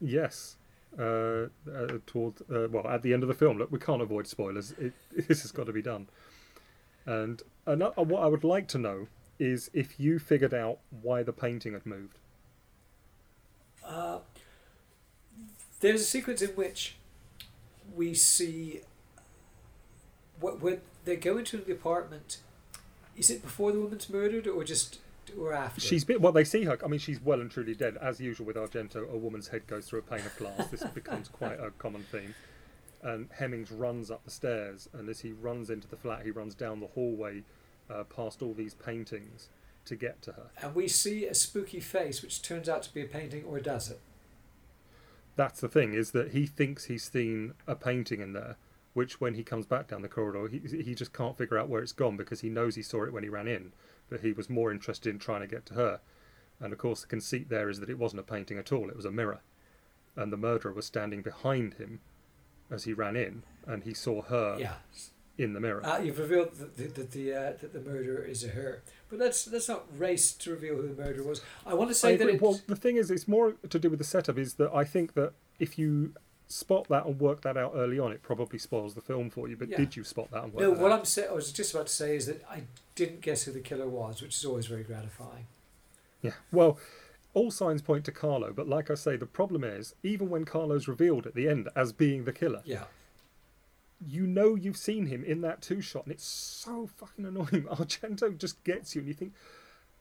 Yes. 0.00 0.54
Uh, 0.98 1.48
uh, 1.74 1.98
toward 2.06 2.34
uh, 2.54 2.68
well, 2.68 2.86
at 2.86 3.02
the 3.02 3.14
end 3.14 3.22
of 3.22 3.28
the 3.28 3.34
film, 3.34 3.56
look, 3.56 3.72
we 3.72 3.78
can't 3.78 4.02
avoid 4.02 4.26
spoilers. 4.26 4.72
It, 4.72 4.92
this 5.28 5.40
has 5.42 5.50
got 5.50 5.64
to 5.66 5.72
be 5.72 5.80
done. 5.80 6.08
And 7.06 7.42
another, 7.66 8.02
what 8.02 8.22
I 8.22 8.26
would 8.26 8.44
like 8.44 8.68
to 8.68 8.78
know 8.78 9.08
is 9.38 9.70
if 9.72 9.98
you 9.98 10.18
figured 10.18 10.54
out 10.54 10.78
why 10.90 11.22
the 11.22 11.32
painting 11.32 11.72
had 11.72 11.86
moved. 11.86 12.18
Uh, 13.84 14.18
there's 15.80 16.02
a 16.02 16.04
sequence 16.04 16.42
in 16.42 16.50
which 16.50 16.96
we 17.94 18.14
see 18.14 18.80
what 20.38 20.60
when 20.60 20.80
they 21.04 21.16
go 21.16 21.38
into 21.38 21.56
the 21.56 21.72
apartment. 21.72 22.38
Is 23.16 23.30
it 23.30 23.42
before 23.42 23.72
the 23.72 23.80
woman's 23.80 24.08
murdered 24.08 24.46
or 24.46 24.64
just 24.64 24.98
or 25.38 25.52
after? 25.52 25.80
She's 25.80 26.04
been 26.04 26.20
well. 26.20 26.32
They 26.32 26.44
see 26.44 26.64
her. 26.64 26.78
I 26.84 26.88
mean, 26.88 27.00
she's 27.00 27.20
well 27.20 27.40
and 27.40 27.50
truly 27.50 27.74
dead, 27.74 27.96
as 28.00 28.20
usual 28.20 28.46
with 28.46 28.56
Argento. 28.56 29.10
A 29.12 29.16
woman's 29.16 29.48
head 29.48 29.66
goes 29.66 29.86
through 29.86 30.00
a 30.00 30.02
pane 30.02 30.26
of 30.26 30.36
glass. 30.36 30.68
This 30.68 30.84
becomes 30.94 31.28
quite 31.28 31.58
a 31.60 31.70
common 31.78 32.04
theme. 32.10 32.34
And 33.02 33.28
Hemmings 33.32 33.70
runs 33.72 34.10
up 34.10 34.24
the 34.24 34.30
stairs, 34.30 34.88
and 34.92 35.08
as 35.08 35.20
he 35.20 35.32
runs 35.32 35.70
into 35.70 35.88
the 35.88 35.96
flat, 35.96 36.24
he 36.24 36.30
runs 36.30 36.54
down 36.54 36.78
the 36.80 36.86
hallway, 36.86 37.42
uh, 37.90 38.04
past 38.04 38.42
all 38.42 38.54
these 38.54 38.74
paintings, 38.74 39.48
to 39.86 39.96
get 39.96 40.22
to 40.22 40.32
her. 40.32 40.50
and 40.62 40.74
we 40.74 40.86
see 40.86 41.26
a 41.26 41.34
spooky 41.34 41.80
face, 41.80 42.22
which 42.22 42.42
turns 42.42 42.68
out 42.68 42.84
to 42.84 42.94
be 42.94 43.00
a 43.02 43.06
painting, 43.06 43.42
or 43.44 43.58
does 43.58 43.90
it? 43.90 43.98
That's 45.34 45.60
the 45.60 45.68
thing 45.68 45.94
is 45.94 46.10
that 46.12 46.32
he 46.32 46.46
thinks 46.46 46.84
he's 46.84 47.04
seen 47.10 47.54
a 47.66 47.74
painting 47.74 48.20
in 48.20 48.34
there, 48.34 48.56
which 48.94 49.20
when 49.20 49.34
he 49.34 49.42
comes 49.42 49.66
back 49.66 49.88
down 49.88 50.02
the 50.02 50.08
corridor, 50.08 50.46
he 50.46 50.58
he 50.82 50.94
just 50.94 51.12
can't 51.12 51.36
figure 51.36 51.58
out 51.58 51.68
where 51.68 51.82
it's 51.82 51.92
gone 51.92 52.16
because 52.16 52.42
he 52.42 52.50
knows 52.50 52.74
he 52.74 52.82
saw 52.82 53.04
it 53.04 53.12
when 53.12 53.22
he 53.22 53.28
ran 53.28 53.48
in, 53.48 53.72
but 54.12 54.20
he 54.20 54.32
was 54.32 54.50
more 54.50 54.70
interested 54.70 55.08
in 55.10 55.18
trying 55.18 55.40
to 55.40 55.46
get 55.46 55.64
to 55.66 55.74
her. 55.74 56.00
And 56.60 56.72
of 56.72 56.78
course, 56.78 57.00
the 57.00 57.06
conceit 57.08 57.48
there 57.48 57.68
is 57.70 57.80
that 57.80 57.88
it 57.90 57.98
wasn't 57.98 58.20
a 58.20 58.22
painting 58.22 58.58
at 58.58 58.70
all; 58.70 58.88
it 58.90 58.94
was 58.96 59.06
a 59.06 59.10
mirror, 59.10 59.40
and 60.14 60.30
the 60.32 60.36
murderer 60.36 60.72
was 60.72 60.86
standing 60.86 61.22
behind 61.22 61.74
him 61.74 62.00
as 62.70 62.84
he 62.84 62.92
ran 62.92 63.16
in, 63.16 63.42
and 63.66 63.82
he 63.84 63.94
saw 63.94 64.22
her 64.22 64.56
Yeah. 64.60 64.74
in 65.38 65.54
the 65.54 65.60
mirror. 65.60 65.84
Uh, 65.84 65.98
you've 65.98 66.18
revealed 66.18 66.54
that 66.56 66.76
the, 66.76 66.84
that 66.88 67.10
the 67.10 67.34
uh, 67.34 67.52
that 67.60 67.72
the 67.72 67.80
murderer 67.80 68.22
is 68.22 68.44
a 68.44 68.48
her, 68.48 68.82
but 69.08 69.18
let's 69.18 69.48
let's 69.48 69.68
not 69.68 69.86
race 69.98 70.32
to 70.34 70.50
reveal 70.52 70.76
who 70.76 70.88
the 70.94 71.02
murderer 71.02 71.24
was. 71.24 71.40
I 71.66 71.74
want 71.74 71.88
to 71.90 71.94
I 71.94 71.94
say 71.94 72.16
that 72.16 72.22
agree. 72.24 72.34
it, 72.36 72.42
well, 72.42 72.60
the 72.68 72.76
thing 72.76 72.96
is, 72.96 73.10
it's 73.10 73.26
more 73.26 73.52
to 73.68 73.78
do 73.78 73.88
with 73.90 73.98
the 73.98 74.04
setup. 74.04 74.38
Is 74.38 74.54
that 74.54 74.70
I 74.72 74.84
think 74.84 75.14
that 75.14 75.32
if 75.58 75.78
you 75.78 76.14
spot 76.52 76.86
that 76.88 77.06
and 77.06 77.18
work 77.18 77.40
that 77.42 77.56
out 77.56 77.72
early 77.74 77.98
on, 77.98 78.12
it 78.12 78.22
probably 78.22 78.58
spoils 78.58 78.94
the 78.94 79.00
film 79.00 79.30
for 79.30 79.48
you. 79.48 79.56
But 79.56 79.68
Yeah. 79.68 79.78
did 79.78 79.96
you 79.96 80.04
spot 80.04 80.30
that 80.32 80.44
and 80.44 80.52
work 80.52 80.62
no. 80.62 80.70
What 80.70 80.92
out? 80.92 81.00
I'm 81.00 81.04
say, 81.04 81.26
I 81.26 81.32
was 81.32 81.50
just 81.52 81.72
about 81.74 81.86
to 81.86 81.92
say 81.92 82.16
is 82.16 82.26
that 82.26 82.42
I 82.48 82.64
didn't 82.94 83.20
guess 83.22 83.44
who 83.44 83.52
the 83.52 83.60
killer 83.60 83.88
was, 83.88 84.20
which 84.22 84.36
is 84.36 84.44
always 84.44 84.66
very 84.66 84.82
gratifying. 84.82 85.46
Yeah. 86.20 86.32
Well, 86.52 86.78
all 87.34 87.50
signs 87.50 87.80
point 87.82 88.04
to 88.04 88.12
Carlo, 88.12 88.52
but 88.52 88.68
like 88.68 88.90
I 88.90 88.94
say, 88.94 89.16
the 89.16 89.26
problem 89.26 89.64
is 89.64 89.94
even 90.02 90.28
when 90.30 90.44
Carlo's 90.44 90.86
revealed 90.86 91.26
at 91.26 91.34
the 91.34 91.48
end 91.48 91.68
as 91.74 91.92
being 91.92 92.24
the 92.24 92.32
killer, 92.32 92.60
Yeah. 92.64 92.84
you 94.06 94.26
know 94.26 94.54
you've 94.54 94.76
seen 94.76 95.06
him 95.06 95.24
in 95.24 95.40
that 95.40 95.62
two 95.62 95.80
shot, 95.80 96.04
and 96.04 96.12
it's 96.12 96.26
so 96.26 96.86
fucking 96.98 97.24
annoying. 97.24 97.46
Argento 97.70 98.36
just 98.36 98.62
gets 98.64 98.94
you, 98.94 99.00
and 99.00 99.08
you 99.08 99.14
think, 99.14 99.32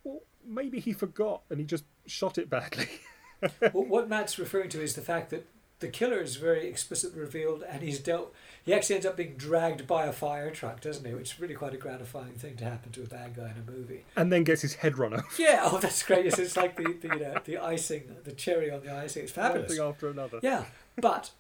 well, 0.04 0.22
maybe 0.46 0.80
he 0.80 0.92
forgot 0.92 1.44
and 1.50 1.60
he 1.60 1.66
just 1.66 1.86
shot 2.06 2.38
it 2.38 2.50
badly. 2.50 2.90
what, 3.72 3.88
what 3.88 4.10
Matt's 4.10 4.38
referring 4.38 4.70
to 4.70 4.82
is 4.82 4.96
the 4.96 5.02
fact 5.02 5.30
that 5.30 5.46
the 5.82 5.90
killer 5.90 6.20
is 6.22 6.38
very 6.38 6.66
explicitly 6.68 7.20
revealed, 7.20 7.64
and 7.68 7.82
he's 7.84 8.00
dealt. 8.00 8.34
He 8.64 8.74
actually 8.74 8.96
ends 8.96 9.06
up 9.08 9.18
being 9.18 9.36
dragged 9.36 9.86
by 9.88 10.06
a 10.06 10.14
fire 10.14 10.50
truck, 10.52 10.80
doesn't 10.82 11.04
he? 11.06 11.14
Which 11.14 11.34
is 11.34 11.40
really 11.40 11.56
quite 11.56 11.74
a 11.74 11.78
gratifying 11.78 12.34
thing 12.34 12.56
to 12.58 12.64
happen 12.64 12.92
to 12.94 13.02
a 13.04 13.08
bad 13.08 13.36
guy 13.36 13.52
in 13.56 13.62
a 13.68 13.72
movie. 13.72 14.06
and 14.16 14.32
then 14.32 14.44
gets 14.44 14.62
his 14.62 14.76
head 14.76 14.98
run 14.98 15.14
off. 15.14 15.38
Yeah, 15.40 15.62
oh, 15.64 15.80
that's 15.80 16.04
great. 16.04 16.26
It's, 16.28 16.40
it's 16.40 16.56
like 16.56 16.78
the, 16.78 16.94
the 17.02 17.08
you 17.10 17.20
know 17.20 17.36
the 17.44 17.58
icing, 17.58 18.04
the 18.24 18.32
cherry 18.32 18.72
on 18.72 18.82
the 18.84 18.96
icing. 18.96 19.24
It's 19.24 19.36
One 19.36 19.48
fabulous. 19.48 19.72
thing 19.76 19.82
after 19.86 20.10
another. 20.10 20.40
Yeah, 20.42 20.66
but 20.96 21.32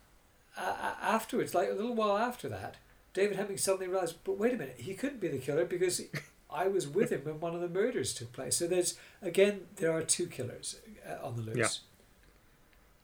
uh, 0.57 0.93
afterwards, 1.01 1.55
like 1.55 1.69
a 1.69 1.73
little 1.73 1.95
while 1.95 2.17
after 2.17 2.49
that, 2.49 2.75
David 3.13 3.37
Hemming 3.37 3.57
suddenly 3.57 3.87
realised, 3.87 4.15
but 4.23 4.37
wait 4.37 4.53
a 4.53 4.57
minute, 4.57 4.77
he 4.79 4.93
couldn't 4.95 5.19
be 5.19 5.27
the 5.27 5.37
killer 5.37 5.65
because 5.65 6.01
I 6.49 6.67
was 6.67 6.87
with 6.87 7.11
him 7.11 7.21
when 7.23 7.39
one 7.39 7.53
of 7.55 7.61
the 7.61 7.69
murders 7.69 8.13
took 8.13 8.33
place. 8.33 8.57
So 8.57 8.67
there's 8.67 8.97
again, 9.21 9.61
there 9.77 9.91
are 9.91 10.01
two 10.01 10.25
killers 10.27 10.79
uh, 11.07 11.25
on 11.25 11.35
the 11.35 11.43
loose. 11.43 11.81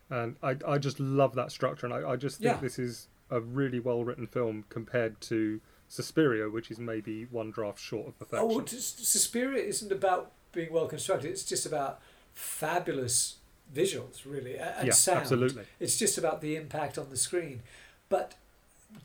And 0.09 0.35
I, 0.41 0.55
I 0.65 0.77
just 0.77 0.99
love 0.99 1.35
that 1.35 1.51
structure, 1.51 1.85
and 1.85 1.93
I, 1.93 2.11
I 2.11 2.15
just 2.15 2.37
think 2.39 2.55
Yeah. 2.55 2.61
this 2.61 2.79
is 2.79 3.07
a 3.29 3.41
really 3.41 3.79
well 3.79 4.03
written 4.05 4.25
film 4.27 4.63
compared 4.69 5.19
to 5.21 5.59
Suspiria, 5.89 6.49
which 6.49 6.71
is 6.71 6.79
maybe 6.79 7.25
one 7.25 7.51
draft 7.51 7.79
short 7.79 8.07
of 8.07 8.19
perfection. 8.19 8.49
Oh, 8.49 8.65
Suspiria 8.65 9.63
isn't 9.63 9.91
about 9.91 10.31
being 10.53 10.71
well 10.71 10.87
constructed. 10.87 11.29
It's 11.31 11.43
just 11.43 11.65
about 11.65 11.99
fabulous 12.33 13.35
visuals, 13.75 14.21
really, 14.25 14.57
and 14.57 14.87
yeah, 14.87 14.93
sound. 14.93 15.19
absolutely. 15.19 15.63
It's 15.79 15.97
just 15.97 16.17
about 16.17 16.41
the 16.41 16.55
impact 16.55 16.97
on 16.97 17.09
the 17.09 17.17
screen. 17.17 17.61
But 18.09 18.35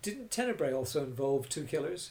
didn't 0.03 0.31
Tenebrae 0.31 0.73
also 0.73 1.03
involve 1.03 1.49
two 1.49 1.65
killers? 1.65 2.11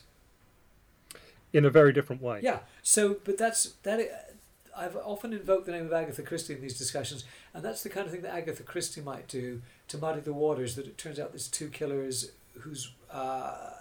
In 1.53 1.63
a 1.65 1.69
very 1.69 1.91
different 1.93 2.21
way. 2.21 2.39
Yeah. 2.43 2.59
So, 2.81 3.17
but 3.23 3.37
that's 3.37 3.71
that. 3.83 4.30
I've 4.75 4.95
often 4.95 5.33
invoked 5.33 5.65
the 5.65 5.71
name 5.71 5.85
of 5.85 5.93
Agatha 5.93 6.21
Christie 6.21 6.53
in 6.53 6.61
these 6.61 6.77
discussions, 6.77 7.23
and 7.53 7.63
that's 7.63 7.83
the 7.83 7.89
kind 7.89 8.05
of 8.05 8.11
thing 8.11 8.21
that 8.21 8.33
Agatha 8.33 8.63
Christie 8.63 9.01
might 9.01 9.27
do 9.27 9.61
to 9.87 9.97
muddy 9.97 10.21
the 10.21 10.33
waters. 10.33 10.75
That 10.75 10.87
it 10.87 10.97
turns 10.97 11.19
out 11.19 11.31
there's 11.31 11.47
two 11.47 11.69
killers 11.69 12.31
whose 12.59 12.91
uh, 13.11 13.71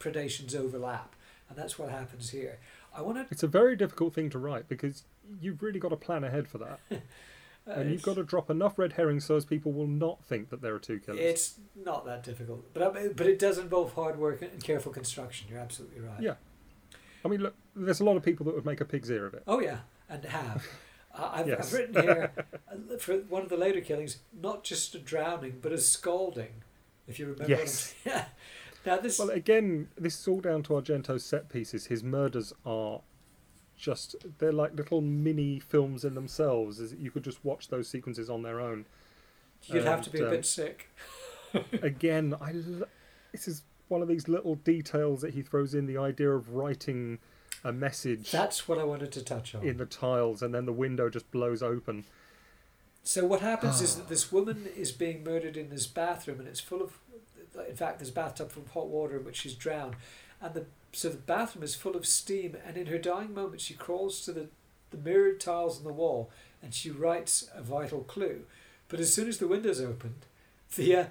predations 0.00 0.54
overlap, 0.54 1.14
and 1.48 1.58
that's 1.58 1.78
what 1.78 1.90
happens 1.90 2.30
here. 2.30 2.58
I 2.94 3.02
want 3.02 3.18
to. 3.18 3.26
It's 3.30 3.42
a 3.42 3.48
very 3.48 3.76
difficult 3.76 4.14
thing 4.14 4.30
to 4.30 4.38
write 4.38 4.68
because 4.68 5.04
you've 5.40 5.62
really 5.62 5.80
got 5.80 5.90
to 5.90 5.96
plan 5.96 6.24
ahead 6.24 6.48
for 6.48 6.58
that. 6.58 6.80
Uh, 6.90 6.96
and 7.66 7.90
you've 7.90 8.02
got 8.02 8.16
to 8.16 8.22
drop 8.22 8.50
enough 8.50 8.78
red 8.78 8.92
herrings 8.94 9.24
so 9.24 9.36
as 9.36 9.44
people 9.44 9.72
will 9.72 9.86
not 9.86 10.24
think 10.24 10.50
that 10.50 10.62
there 10.62 10.74
are 10.74 10.78
two 10.78 11.00
killers. 11.00 11.20
It's 11.20 11.54
not 11.74 12.04
that 12.06 12.22
difficult, 12.22 12.72
but 12.72 12.82
I 12.82 13.00
mean, 13.00 13.12
but 13.16 13.26
it 13.26 13.38
does 13.38 13.58
involve 13.58 13.94
hard 13.94 14.18
work 14.18 14.42
and 14.42 14.62
careful 14.62 14.92
construction. 14.92 15.48
You're 15.50 15.60
absolutely 15.60 16.00
right. 16.00 16.20
Yeah. 16.20 16.34
I 17.24 17.28
mean, 17.28 17.40
look, 17.40 17.54
there's 17.74 18.00
a 18.00 18.04
lot 18.04 18.16
of 18.16 18.22
people 18.22 18.44
that 18.46 18.54
would 18.54 18.66
make 18.66 18.80
a 18.80 18.84
pig's 18.84 19.10
ear 19.10 19.26
of 19.26 19.34
it. 19.34 19.42
Oh 19.46 19.60
yeah, 19.60 19.78
and 20.14 20.24
have. 20.24 20.66
Uh, 21.16 21.30
I've, 21.32 21.48
Yes. 21.48 21.66
I've 21.66 21.72
written 21.78 22.02
here 22.02 22.32
uh, 22.70 22.96
for 22.98 23.18
one 23.28 23.42
of 23.42 23.48
the 23.48 23.56
later 23.56 23.80
killings, 23.80 24.18
not 24.40 24.64
just 24.64 24.94
a 24.94 24.98
drowning, 24.98 25.58
but 25.62 25.72
a 25.72 25.78
scalding. 25.78 26.62
If 27.06 27.18
you 27.18 27.26
remember. 27.26 27.48
Yes. 27.48 27.94
What 28.04 28.14
I'm, 28.14 28.18
yeah. 28.20 28.24
Now 28.86 28.98
this. 28.98 29.18
Well, 29.18 29.30
again, 29.30 29.88
this 29.96 30.20
is 30.20 30.28
all 30.28 30.40
down 30.40 30.62
to 30.64 30.74
Argento's 30.74 31.24
set 31.24 31.48
pieces. 31.48 31.86
His 31.86 32.04
murders 32.04 32.52
are 32.66 33.00
just, 33.78 34.14
they're 34.38 34.52
like 34.52 34.74
little 34.74 35.00
mini 35.00 35.58
films 35.58 36.04
in 36.04 36.14
themselves. 36.14 36.80
Is- 36.80 36.92
You 36.92 37.10
could 37.10 37.24
just 37.24 37.42
watch 37.44 37.68
those 37.68 37.88
sequences 37.88 38.28
on 38.28 38.42
their 38.42 38.60
own. 38.60 38.84
you'd 39.62 39.84
have 39.84 40.02
to 40.02 40.10
be 40.10 40.20
a 40.20 40.24
um, 40.26 40.30
bit 40.32 40.44
sick. 40.44 40.90
Again, 41.82 42.34
I 42.40 42.52
lo- 42.52 42.86
this 43.32 43.48
is 43.48 43.62
one 43.88 44.02
of 44.02 44.08
these 44.08 44.28
little 44.28 44.56
details 44.56 45.22
that 45.22 45.32
he 45.32 45.40
throws 45.40 45.74
in 45.74 45.86
the 45.86 45.96
idea 45.96 46.30
of 46.30 46.50
writing 46.54 47.18
a 47.64 47.72
message 47.72 48.30
That's 48.30 48.68
what 48.68 48.78
I 48.78 48.84
wanted 48.84 49.10
to 49.12 49.22
touch 49.24 49.54
on. 49.54 49.64
in 49.64 49.78
the 49.78 49.86
tiles 49.86 50.42
and 50.42 50.54
then 50.54 50.66
the 50.66 50.72
window 50.72 51.08
just 51.08 51.30
blows 51.30 51.62
open. 51.62 52.04
So 53.02 53.26
what 53.26 53.40
happens 53.40 53.80
is 53.80 53.96
that 53.96 54.08
this 54.10 54.30
woman 54.30 54.66
is 54.76 54.92
being 54.92 55.24
murdered 55.24 55.56
in 55.56 55.70
this 55.70 55.86
bathroom, 55.86 56.40
and 56.40 56.48
it's 56.48 56.60
full 56.60 56.82
of, 56.82 56.98
in 57.68 57.76
fact, 57.76 57.98
there's 57.98 58.10
a 58.10 58.14
bathtub 58.14 58.50
full 58.50 58.62
of 58.62 58.70
hot 58.70 58.88
water 58.88 59.18
in 59.18 59.24
which 59.24 59.36
she's 59.36 59.54
drowned, 59.54 59.96
and 60.40 60.54
the 60.54 60.64
so 60.92 61.08
the 61.08 61.16
bathroom 61.16 61.64
is 61.64 61.74
full 61.74 61.96
of 61.96 62.06
steam. 62.06 62.56
And 62.64 62.76
in 62.76 62.86
her 62.86 62.98
dying 62.98 63.34
moment, 63.34 63.60
she 63.60 63.74
crawls 63.74 64.24
to 64.24 64.32
the 64.32 64.48
the 64.90 64.96
mirrored 64.96 65.40
tiles 65.40 65.78
on 65.78 65.84
the 65.84 65.92
wall, 65.92 66.30
and 66.62 66.72
she 66.72 66.90
writes 66.90 67.48
a 67.54 67.62
vital 67.62 68.00
clue. 68.04 68.42
But 68.88 69.00
as 69.00 69.12
soon 69.12 69.28
as 69.28 69.38
the 69.38 69.48
window's 69.48 69.80
opened, 69.80 70.26
the 70.76 70.96
uh, 70.96 71.04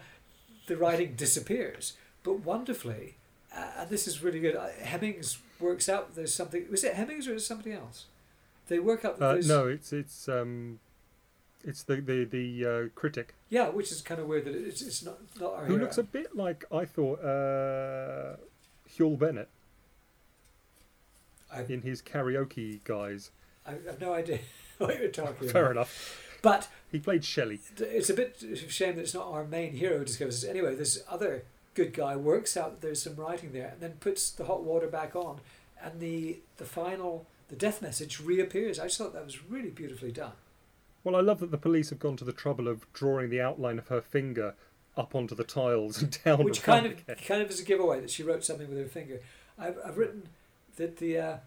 the 0.68 0.78
writing 0.78 1.14
disappears. 1.16 1.94
But 2.24 2.40
wonderfully, 2.40 3.16
uh, 3.56 3.68
and 3.80 3.90
this 3.90 4.08
is 4.08 4.24
really 4.24 4.40
good. 4.40 4.56
Uh, 4.56 4.70
Hemmings 4.82 5.38
works 5.63 5.89
out 5.89 6.10
that 6.10 6.15
there's 6.15 6.34
something. 6.34 6.65
Was 6.70 6.84
it 6.84 6.93
Hemmings 6.93 7.27
or 7.27 7.34
is 7.36 7.41
it 7.43 7.46
somebody 7.46 7.74
else? 7.74 8.05
They 8.67 8.79
work 8.79 9.03
out 9.05 9.17
that 9.20 9.25
Uh, 9.25 9.34
there's 9.34 9.48
no, 9.48 9.67
it's 9.67 9.91
it's 9.91 10.29
um, 10.29 10.79
it's 11.63 11.84
the 11.84 11.96
the 11.98 12.24
the 12.25 12.65
uh, 12.65 12.89
critic 13.00 13.34
Yeah, 13.50 13.70
which 13.70 13.91
is 13.91 14.01
kind 14.01 14.22
of 14.22 14.27
weird 14.27 14.46
that 14.46 14.55
it's, 14.55 14.82
it's 14.82 15.03
not 15.03 15.17
not 15.39 15.53
our 15.55 15.65
who 15.65 15.74
hero. 15.74 15.84
looks 15.86 15.98
a 15.98 16.03
bit 16.03 16.36
like 16.36 16.65
I 16.72 16.86
thought 16.86 17.20
uh, 17.24 18.36
Hywel 18.96 19.17
Bennett 19.17 19.50
I, 21.51 21.62
in 21.63 21.82
his 21.82 22.01
karaoke 22.01 22.84
guys. 22.84 23.32
I 23.65 23.72
have 23.86 24.01
no 24.01 24.13
idea 24.13 24.39
what 24.77 25.00
you're 25.00 25.10
talking 25.10 25.48
Fair 25.50 25.63
about. 25.65 25.72
enough. 25.72 26.29
But 26.41 26.67
He 26.91 27.00
played 27.00 27.24
Shelley. 27.24 27.60
it's 27.77 28.10
a 28.10 28.13
bit 28.13 28.41
of 28.43 28.51
a 28.51 28.70
shame 28.70 28.96
that 28.96 29.01
it's 29.03 29.13
not 29.13 29.27
our 29.27 29.46
main 29.46 29.74
hero 29.74 30.00
who 30.00 30.05
discovers 30.05 30.41
this. 30.41 30.50
Anyway, 30.50 30.75
this 30.75 31.01
other 31.10 31.43
good 31.74 31.94
guy 31.94 32.15
works 32.15 32.56
out 32.58 32.72
that 32.72 32.82
there's 32.82 33.01
some 33.01 33.15
writing 33.15 33.51
there 33.51 33.70
and 33.70 33.82
then 33.82 33.94
puts 34.00 34.30
the 34.32 34.46
hot 34.46 34.63
water 34.63 34.88
back 34.88 35.15
on, 35.15 35.39
and 35.82 36.00
the 36.00 36.39
the 36.58 36.65
final 36.65 37.27
the 37.50 37.56
death 37.56 37.82
message 37.82 38.20
reappears. 38.20 38.80
I 38.80 38.86
just 38.86 38.98
thought 38.98 39.13
that 39.13 39.25
was 39.25 39.44
really 39.50 39.70
beautifully 39.70 40.12
done. 40.12 40.34
Well, 41.03 41.15
I 41.15 41.22
love 41.22 41.39
that 41.42 41.51
the 41.51 41.58
police 41.58 41.89
have 41.89 42.00
gone 42.00 42.15
to 42.18 42.24
the 42.24 42.32
trouble 42.32 42.68
of 42.68 42.92
drawing 42.94 43.30
the 43.30 43.42
outline 43.42 43.77
of 43.77 43.89
her 43.89 44.01
finger 44.01 44.56
up 44.96 45.15
onto 45.15 45.36
the 45.36 45.44
tiles 45.44 46.01
and 46.01 46.18
down. 46.24 46.44
which 46.44 46.63
kind 46.63 46.86
of 46.86 46.94
again. 46.94 47.18
kind 47.27 47.42
of 47.42 47.50
is 47.50 47.60
a 47.60 47.63
giveaway 47.65 48.00
that 48.00 48.10
she 48.10 48.24
wrote 48.24 48.44
something 48.46 48.70
with 48.70 48.77
her 48.77 48.86
finger. 48.86 49.20
I've, 49.60 49.77
I've 49.86 49.98
written 49.98 50.30
that 50.77 50.98
the 50.98 51.18
uh, 51.18 51.38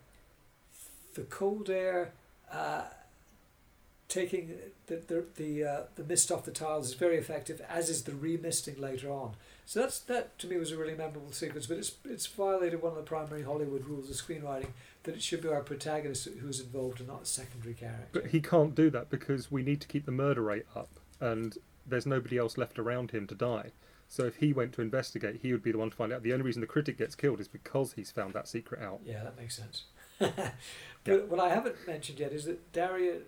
the 1.15 1.23
cold 1.23 1.71
air 1.71 2.13
uh, 2.53 2.83
taking 4.09 4.55
the 4.87 4.97
the 4.97 5.25
the, 5.37 5.65
uh, 5.65 5.81
the 5.97 6.05
mist 6.05 6.31
off 6.31 6.45
the 6.45 6.51
tiles 6.51 6.89
is 6.89 6.95
very 6.95 7.17
effective, 7.17 7.61
as 7.69 7.89
is 7.89 8.05
the 8.05 8.15
remisting 8.15 8.81
later 8.81 9.11
on. 9.11 9.33
So 9.65 9.81
that's 9.81 9.99
that 10.01 10.39
to 10.39 10.47
me 10.47 10.57
was 10.57 10.71
a 10.73 10.77
really 10.77 10.95
memorable 10.95 11.33
sequence, 11.33 11.67
but 11.67 11.79
it's 11.79 11.93
it's 12.05 12.27
violated 12.27 12.83
one 12.83 12.93
of 12.93 12.99
the 12.99 13.03
primary 13.03 13.43
Hollywood 13.43 13.87
rules 13.87 14.09
of 14.09 14.17
screenwriting 14.17 14.69
that 15.03 15.15
it 15.15 15.23
should 15.23 15.43
be 15.43 15.49
our 15.49 15.63
protagonist 15.63 16.29
who's 16.41 16.61
involved 16.61 17.01
and 17.01 17.09
not 17.09 17.23
a 17.23 17.27
secondary 17.27 17.75
character. 17.75 18.09
But 18.13 18.27
he 18.27 18.41
can't 18.41 18.75
do 18.75 18.91
that 18.91 19.11
because 19.11 19.51
we 19.51 19.63
need 19.63 19.81
to 19.81 19.89
keep 19.89 20.07
the 20.07 20.13
murder 20.13 20.43
rate 20.43 20.67
up, 20.75 20.91
and 21.21 21.57
there's 21.87 22.07
nobody 22.07 22.39
else 22.39 22.57
left 22.57 22.79
around 22.79 23.11
him 23.11 23.27
to 23.27 23.35
die. 23.35 23.73
So 24.09 24.25
if 24.25 24.37
he 24.37 24.53
went 24.53 24.73
to 24.75 24.83
investigate, 24.83 25.41
he 25.43 25.53
would 25.53 25.63
be 25.63 25.73
the 25.73 25.79
one 25.79 25.91
to 25.91 25.97
find 25.97 26.13
out. 26.13 26.23
The 26.23 26.33
only 26.33 26.45
reason 26.45 26.61
the 26.61 26.67
critic 26.67 26.97
gets 26.97 27.17
killed 27.17 27.41
is 27.41 27.49
because 27.49 27.95
he's 27.95 28.13
found 28.13 28.35
that 28.35 28.47
secret 28.47 28.81
out. 28.81 29.01
Yeah, 29.05 29.25
that 29.25 29.37
makes 29.37 29.57
sense. 29.57 29.85
but 31.05 31.29
what 31.29 31.41
I 31.41 31.49
haven't 31.51 31.87
mentioned 31.87 32.19
yet 32.21 32.33
is 32.33 32.45
that 32.47 32.73
Daria 32.73 33.19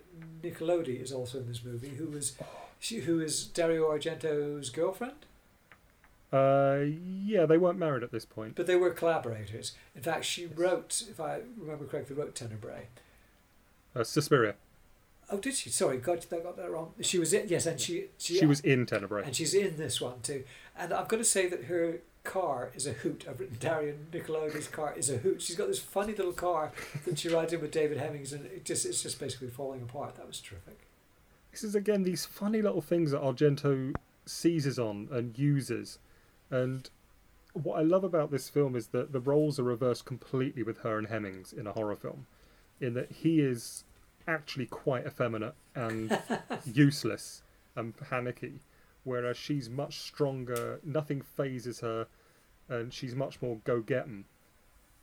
Nicolodi 0.43 1.01
is 1.01 1.11
also 1.11 1.39
in 1.39 1.47
this 1.47 1.63
movie, 1.63 1.89
who 1.89 2.07
was 2.07 2.35
she, 2.79 3.01
who 3.01 3.19
is 3.19 3.45
Dario 3.45 3.89
Argento's 3.89 4.69
girlfriend, 4.69 5.25
Uh, 6.31 6.85
yeah, 7.25 7.45
they 7.45 7.57
weren't 7.57 7.79
married 7.79 8.03
at 8.03 8.11
this 8.11 8.25
point. 8.25 8.55
but 8.55 8.67
they 8.67 8.75
were 8.75 8.91
collaborators. 8.91 9.73
In 9.95 10.01
fact, 10.01 10.25
she 10.25 10.45
wrote, 10.45 11.03
if 11.09 11.19
I 11.19 11.41
remember 11.57 11.85
correctly, 11.85 12.15
wrote 12.15 12.35
Tenebrae. 12.35 12.87
Uh, 13.95 14.03
Suspiria. 14.03 14.55
Oh, 15.31 15.37
did 15.37 15.53
she? 15.55 15.69
Sorry, 15.69 15.97
got 15.97 16.25
I 16.31 16.39
got 16.39 16.57
that 16.57 16.71
wrong. 16.71 16.93
She 17.01 17.19
was 17.19 17.33
in. 17.33 17.47
Yes, 17.47 17.65
and 17.65 17.79
she 17.79 18.05
she, 18.17 18.37
She 18.39 18.45
was 18.45 18.59
in 18.61 18.85
Tenebrae. 18.85 19.23
and 19.25 19.35
she's 19.35 19.53
in 19.53 19.77
this 19.77 20.01
one 20.01 20.21
too. 20.21 20.43
And 20.77 20.93
I've 20.93 21.07
got 21.07 21.17
to 21.17 21.23
say 21.25 21.47
that 21.47 21.65
her 21.65 21.99
car 22.23 22.71
is 22.75 22.87
a 22.87 22.93
hoot. 22.93 23.25
I've 23.29 23.39
written 23.39 23.57
Daria 23.59 23.93
Nicolodi's 24.11 24.67
car 24.67 24.93
is 24.97 25.09
a 25.09 25.17
hoot. 25.17 25.41
She's 25.41 25.55
got 25.55 25.67
this 25.67 25.79
funny 25.79 26.13
little 26.13 26.33
car 26.33 26.71
that 27.05 27.19
she 27.19 27.29
rides 27.29 27.53
in 27.53 27.61
with 27.61 27.71
David 27.71 27.97
Hemmings, 27.97 28.33
and 28.33 28.45
it 28.45 28.65
just 28.65 28.85
it's 28.85 29.03
just 29.03 29.19
basically 29.19 29.49
falling 29.49 29.81
apart. 29.81 30.15
That 30.15 30.27
was 30.27 30.39
terrific. 30.39 30.79
This 31.51 31.63
is 31.63 31.75
again 31.75 32.03
these 32.03 32.25
funny 32.25 32.61
little 32.61 32.81
things 32.81 33.11
that 33.11 33.21
Argento 33.21 33.93
seizes 34.25 34.77
on 34.79 35.07
and 35.11 35.37
uses. 35.37 35.99
And 36.51 36.89
what 37.53 37.79
I 37.79 37.81
love 37.83 38.03
about 38.03 38.31
this 38.31 38.49
film 38.49 38.75
is 38.75 38.87
that 38.87 39.11
the 39.11 39.19
roles 39.19 39.59
are 39.59 39.63
reversed 39.63 40.05
completely 40.05 40.63
with 40.63 40.79
her 40.79 40.97
and 40.97 41.07
Hemmings 41.07 41.53
in 41.53 41.67
a 41.67 41.71
horror 41.73 41.95
film, 41.95 42.25
in 42.79 42.93
that 42.93 43.11
he 43.11 43.41
is 43.41 43.83
actually 44.29 44.67
quite 44.67 45.05
effeminate 45.05 45.55
and 45.75 46.17
useless 46.65 47.41
and 47.75 47.95
panicky, 47.97 48.61
whereas 49.03 49.37
she's 49.37 49.69
much 49.69 49.99
stronger. 49.99 50.79
Nothing 50.83 51.21
phases 51.21 51.79
her, 51.79 52.07
and 52.67 52.93
she's 52.93 53.15
much 53.15 53.41
more 53.41 53.57
go 53.63 53.81
get 53.81 54.03
'em. 54.03 54.25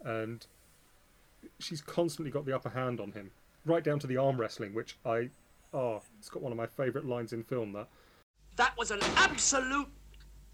And 0.04 0.46
she's 1.58 1.80
constantly 1.80 2.30
got 2.30 2.44
the 2.44 2.54
upper 2.54 2.70
hand 2.70 3.00
on 3.00 3.12
him, 3.12 3.30
right 3.64 3.82
down 3.82 3.98
to 4.00 4.06
the 4.06 4.16
arm 4.16 4.40
wrestling, 4.40 4.74
which 4.74 4.96
I 5.04 5.30
oh, 5.74 6.00
it's 6.18 6.28
got 6.28 6.42
one 6.42 6.52
of 6.52 6.58
my 6.58 6.66
favourite 6.66 7.06
lines 7.06 7.32
in 7.32 7.42
film. 7.42 7.72
That 7.72 7.88
That 8.56 8.76
was 8.78 8.90
an 8.90 9.00
absolute 9.16 9.88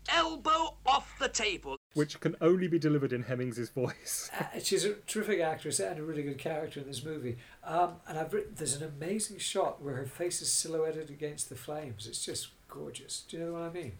elbow 0.09 0.77
off 0.87 1.17
the 1.19 1.29
table. 1.29 1.77
Which 1.95 2.21
can 2.21 2.37
only 2.41 2.69
be 2.69 2.79
delivered 2.79 3.13
in 3.13 3.25
Hemmings's 3.25 3.71
voice. 3.71 4.31
Uh, 4.43 4.59
she's 4.63 4.85
a 4.85 4.95
terrific 5.07 5.41
actress 5.41 5.79
and 5.79 5.99
a 5.99 6.03
really 6.03 6.23
good 6.23 6.39
character 6.39 6.81
in 6.81 6.87
this 6.87 7.05
movie. 7.05 7.37
Um, 7.65 7.97
and 8.09 8.19
I've 8.19 8.33
written 8.33 8.55
there's 8.57 8.75
an 8.81 8.87
amazing 8.87 9.39
shot 9.39 9.83
where 9.83 9.95
her 9.95 10.07
face 10.07 10.41
is 10.41 10.51
silhouetted 10.51 11.11
against 11.11 11.49
the 11.49 11.55
flames. 11.55 12.07
It's 12.07 12.25
just 12.25 12.49
gorgeous. 12.69 13.25
Do 13.29 13.37
you 13.37 13.45
know 13.45 13.53
what 13.53 13.63
I 13.63 13.71
mean? 13.71 13.93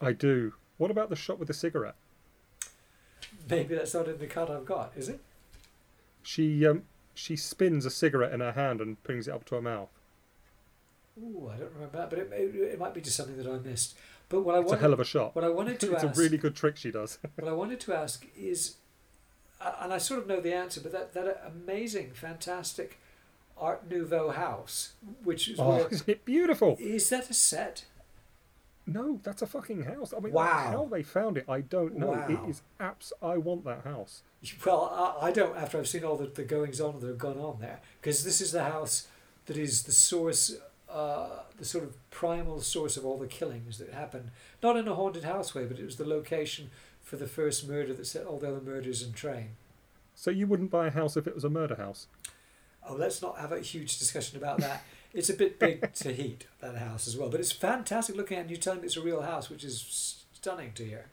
I 0.00 0.12
do. 0.12 0.54
What 0.78 0.90
about 0.90 1.10
the 1.10 1.16
shot 1.16 1.38
with 1.38 1.48
the 1.48 1.54
cigarette? 1.54 1.94
Maybe 3.48 3.74
that's 3.74 3.94
not 3.94 4.08
in 4.08 4.18
the 4.18 4.26
cut 4.26 4.50
I've 4.50 4.66
got, 4.66 4.92
is 4.96 5.08
it? 5.08 5.20
She 6.22 6.66
um 6.66 6.84
she 7.14 7.36
spins 7.36 7.86
a 7.86 7.90
cigarette 7.90 8.32
in 8.32 8.40
her 8.40 8.52
hand 8.52 8.80
and 8.80 9.02
brings 9.02 9.28
it 9.28 9.34
up 9.34 9.44
to 9.46 9.54
her 9.56 9.62
mouth. 9.62 9.88
Ooh, 11.18 11.50
I 11.52 11.56
don't 11.56 11.72
remember 11.72 11.96
that, 11.96 12.10
but 12.10 12.18
it, 12.18 12.30
it, 12.32 12.54
it 12.54 12.78
might 12.78 12.92
be 12.92 13.00
just 13.00 13.16
something 13.16 13.36
that 13.38 13.46
I 13.46 13.58
missed. 13.58 13.96
But 14.28 14.42
what 14.42 14.54
I 14.56 14.60
It's 14.60 14.72
a 14.72 14.76
hell 14.76 14.92
of 14.92 15.00
a 15.00 15.04
shot. 15.04 15.34
what 15.36 15.44
I 15.44 15.48
wanted 15.48 15.78
to 15.80 15.86
it's 15.92 16.02
ask, 16.04 16.16
a 16.16 16.20
really 16.20 16.36
good 16.38 16.56
trick 16.56 16.76
she 16.76 16.90
does. 16.90 17.18
what 17.36 17.48
I 17.48 17.52
wanted 17.52 17.80
to 17.80 17.94
ask 17.94 18.26
is, 18.36 18.76
and 19.80 19.92
I 19.92 19.98
sort 19.98 20.20
of 20.20 20.26
know 20.26 20.40
the 20.40 20.52
answer, 20.54 20.80
but 20.80 20.92
that 20.92 21.14
that 21.14 21.42
amazing, 21.46 22.10
fantastic 22.12 22.98
Art 23.56 23.88
Nouveau 23.90 24.30
house, 24.30 24.92
which 25.24 25.48
is 25.48 25.58
oh, 25.60 25.86
isn't 25.90 26.08
it 26.08 26.24
beautiful? 26.24 26.76
is 26.80 27.08
that 27.10 27.30
a 27.30 27.34
set? 27.34 27.84
No, 28.88 29.18
that's 29.24 29.42
a 29.42 29.46
fucking 29.46 29.82
house. 29.82 30.14
I 30.16 30.20
mean, 30.20 30.32
Wow. 30.32 30.46
how 30.70 30.84
they 30.88 31.02
found 31.02 31.36
it, 31.36 31.44
I 31.48 31.60
don't 31.60 31.96
know. 31.96 32.10
Wow. 32.12 32.26
It 32.28 32.38
is 32.48 32.62
abs. 32.78 33.12
I 33.20 33.36
want 33.36 33.64
that 33.64 33.82
house. 33.82 34.22
Well, 34.64 35.16
I, 35.20 35.26
I 35.26 35.32
don't. 35.32 35.56
After 35.56 35.78
I've 35.78 35.88
seen 35.88 36.04
all 36.04 36.16
the, 36.16 36.26
the 36.26 36.44
goings 36.44 36.80
on 36.80 37.00
that 37.00 37.06
have 37.08 37.18
gone 37.18 37.38
on 37.38 37.58
there, 37.60 37.80
because 38.00 38.22
this 38.22 38.40
is 38.40 38.52
the 38.52 38.62
house 38.62 39.08
that 39.46 39.56
is 39.56 39.82
the 39.84 39.92
source, 39.92 40.54
uh, 40.96 41.42
the 41.58 41.64
sort 41.64 41.84
of 41.84 42.10
primal 42.10 42.58
source 42.62 42.96
of 42.96 43.04
all 43.04 43.18
the 43.18 43.26
killings 43.26 43.76
that 43.76 43.92
happened. 43.92 44.30
Not 44.62 44.78
in 44.78 44.88
a 44.88 44.94
haunted 44.94 45.24
house 45.24 45.54
way, 45.54 45.66
but 45.66 45.78
it 45.78 45.84
was 45.84 45.96
the 45.96 46.08
location 46.08 46.70
for 47.02 47.16
the 47.16 47.26
first 47.26 47.68
murder 47.68 47.92
that 47.92 48.06
set 48.06 48.24
all 48.24 48.38
the 48.38 48.48
other 48.48 48.62
murders 48.62 49.02
in 49.02 49.12
train. 49.12 49.50
So 50.14 50.30
you 50.30 50.46
wouldn't 50.46 50.70
buy 50.70 50.86
a 50.86 50.90
house 50.90 51.14
if 51.18 51.26
it 51.26 51.34
was 51.34 51.44
a 51.44 51.50
murder 51.50 51.74
house? 51.74 52.06
Oh, 52.88 52.94
let's 52.94 53.20
not 53.20 53.38
have 53.38 53.52
a 53.52 53.60
huge 53.60 53.98
discussion 53.98 54.38
about 54.38 54.58
that. 54.58 54.84
It's 55.14 55.30
a 55.30 55.34
bit 55.34 55.58
big 55.58 55.92
to 55.94 56.12
heat 56.12 56.46
that 56.60 56.76
house 56.76 57.08
as 57.08 57.16
well, 57.16 57.30
but 57.30 57.40
it's 57.40 57.52
fantastic 57.52 58.16
looking 58.16 58.36
at. 58.36 58.42
And 58.42 58.50
you 58.50 58.58
telling 58.58 58.80
me 58.80 58.86
it's 58.86 58.98
a 58.98 59.00
real 59.00 59.22
house, 59.22 59.48
which 59.48 59.64
is 59.64 60.24
stunning 60.34 60.72
to 60.74 60.84
hear. 60.84 61.06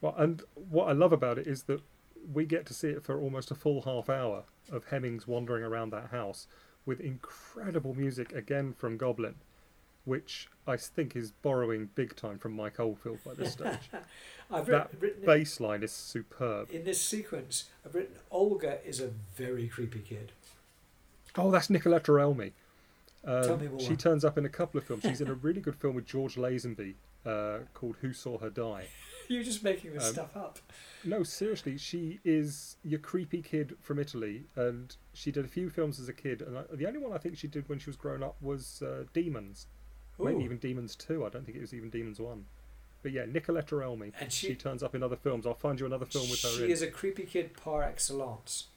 Well, 0.00 0.16
and 0.18 0.42
what 0.54 0.88
I 0.88 0.92
love 0.92 1.12
about 1.12 1.38
it 1.38 1.46
is 1.46 1.64
that 1.64 1.80
we 2.32 2.44
get 2.44 2.66
to 2.66 2.74
see 2.74 2.88
it 2.88 3.04
for 3.04 3.20
almost 3.20 3.52
a 3.52 3.54
full 3.54 3.82
half 3.82 4.08
hour 4.08 4.44
of 4.68 4.86
Hemmings 4.86 5.28
wandering 5.28 5.62
around 5.62 5.90
that 5.90 6.10
house 6.10 6.48
with 6.86 7.00
incredible 7.00 7.94
music 7.94 8.32
again 8.32 8.72
from 8.76 8.96
Goblin, 8.96 9.36
which 10.04 10.48
I 10.66 10.76
think 10.76 11.14
is 11.16 11.30
borrowing 11.30 11.90
big 11.94 12.16
time 12.16 12.38
from 12.38 12.52
Mike 12.54 12.80
Oldfield 12.80 13.18
by 13.24 13.34
this 13.34 13.52
stage. 13.52 13.90
I've 14.50 14.66
that 14.66 14.90
written, 15.00 15.24
bass 15.24 15.60
line 15.60 15.82
is 15.82 15.92
superb. 15.92 16.70
in 16.70 16.84
this 16.84 17.00
sequence. 17.00 17.70
I've 17.86 17.94
written 17.94 18.16
Olga 18.30 18.78
is 18.86 19.00
a 19.00 19.08
very 19.36 19.68
creepy 19.68 20.00
kid. 20.00 20.32
Oh, 21.36 21.50
that's 21.50 21.68
Nicoletta 21.68 22.08
Elmi. 22.20 22.52
Um, 23.24 23.42
Tell 23.44 23.56
me 23.56 23.68
more. 23.68 23.80
She 23.80 23.96
turns 23.96 24.24
up 24.24 24.36
in 24.36 24.44
a 24.44 24.48
couple 24.50 24.78
of 24.78 24.84
films. 24.84 25.04
She's 25.04 25.20
in 25.20 25.28
a 25.28 25.34
really 25.34 25.60
good 25.60 25.76
film 25.76 25.94
with 25.94 26.04
George 26.04 26.34
Lazenby 26.34 26.94
uh, 27.24 27.58
called 27.72 27.96
Who 28.00 28.12
Saw 28.12 28.38
Her 28.38 28.50
Die. 28.50 28.84
You're 29.28 29.44
just 29.44 29.62
making 29.62 29.94
this 29.94 30.08
Um, 30.08 30.12
stuff 30.12 30.36
up. 30.36 30.58
No, 31.04 31.22
seriously, 31.22 31.78
she 31.78 32.18
is 32.24 32.76
your 32.84 32.98
creepy 32.98 33.40
kid 33.40 33.76
from 33.80 33.98
Italy, 34.00 34.44
and 34.56 34.94
she 35.14 35.30
did 35.30 35.44
a 35.44 35.48
few 35.48 35.68
films 35.70 35.98
as 36.00 36.08
a 36.08 36.12
kid. 36.12 36.42
And 36.42 36.58
I, 36.58 36.62
the 36.72 36.86
only 36.86 36.98
one 36.98 37.12
I 37.12 37.18
think 37.18 37.36
she 37.36 37.48
did 37.48 37.68
when 37.68 37.78
she 37.78 37.90
was 37.90 37.96
growing 37.96 38.22
up 38.22 38.36
was 38.40 38.82
uh, 38.82 39.04
Demons, 39.12 39.66
maybe 40.18 40.42
even 40.44 40.58
Demons 40.58 40.94
Two. 40.96 41.24
I 41.24 41.28
don't 41.28 41.44
think 41.44 41.56
it 41.56 41.60
was 41.60 41.74
even 41.74 41.90
Demons 41.90 42.18
One. 42.20 42.46
But 43.02 43.12
yeah, 43.12 43.24
Nicoletta 43.24 43.72
Elmi. 43.82 44.12
And 44.20 44.32
she, 44.32 44.48
she- 44.48 44.54
turns 44.54 44.82
up 44.82 44.94
in 44.94 45.02
other 45.02 45.16
films. 45.16 45.46
I'll 45.46 45.54
find 45.54 45.78
you 45.80 45.86
another 45.86 46.06
film 46.06 46.30
with 46.30 46.42
her 46.42 46.48
She 46.50 46.64
in. 46.64 46.70
is 46.70 46.82
a 46.82 46.86
creepy 46.86 47.24
kid 47.24 47.56
par 47.56 47.82
excellence. 47.82 48.68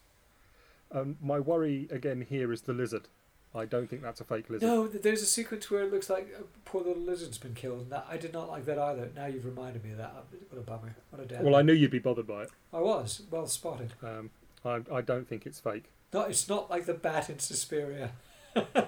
Um, 0.92 1.18
my 1.22 1.40
worry 1.40 1.88
again 1.92 2.22
here 2.28 2.52
is 2.54 2.62
the 2.62 2.74
lizard. 2.74 3.08
I 3.54 3.66
don't 3.66 3.90
think 3.90 4.02
that's 4.02 4.20
a 4.20 4.26
fake 4.26 4.50
lizard. 4.50 4.68
No, 4.68 4.86
there's 4.88 5.22
a 5.22 5.26
sequence 5.26 5.72
where 5.72 5.84
it 5.84 5.92
looks 5.92 6.10
like 6.10 6.28
a 6.38 6.44
poor 6.68 6.82
little 6.84 7.02
lizard's 7.02 7.38
been 7.38 7.54
killed, 7.54 7.82
and 7.84 7.92
that, 7.92 8.06
I 8.10 8.18
did 8.18 8.34
not 8.34 8.50
like 8.50 8.66
that 8.66 8.78
either. 8.78 9.10
Now 9.16 9.28
you've 9.28 9.46
reminded 9.46 9.84
me 9.86 9.92
of 9.92 9.98
that. 9.98 10.14
What 10.50 10.60
a 10.60 10.62
bummer. 10.62 10.96
What 11.10 11.22
a 11.22 11.26
damn. 11.26 11.44
Well, 11.44 11.56
I 11.56 11.62
knew 11.62 11.72
you'd 11.72 11.90
be 11.92 12.00
bothered 12.00 12.28
by 12.28 12.44
it. 12.44 12.50
I 12.74 12.80
was 12.80 13.22
well 13.32 13.48
spotted. 13.48 13.94
Um, 14.04 14.30
I, 14.66 14.82
I 14.94 15.02
don't 15.02 15.28
think 15.28 15.46
it's 15.46 15.60
fake. 15.60 15.86
No, 16.16 16.22
it's 16.22 16.48
not 16.48 16.70
like 16.70 16.86
the 16.86 16.94
bat 16.94 17.30
in 17.30 17.40
Suspiria. 17.40 18.12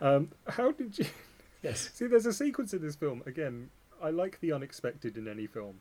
Um, 0.00 0.30
how 0.46 0.70
did 0.70 0.96
you 0.96 1.06
Yes. 1.62 1.90
see? 1.92 2.06
There's 2.06 2.24
a 2.24 2.32
sequence 2.32 2.72
in 2.72 2.80
this 2.80 2.94
film. 2.94 3.20
Again, 3.26 3.70
I 4.00 4.10
like 4.10 4.38
the 4.38 4.52
unexpected 4.52 5.18
in 5.18 5.26
any 5.26 5.48
film, 5.48 5.80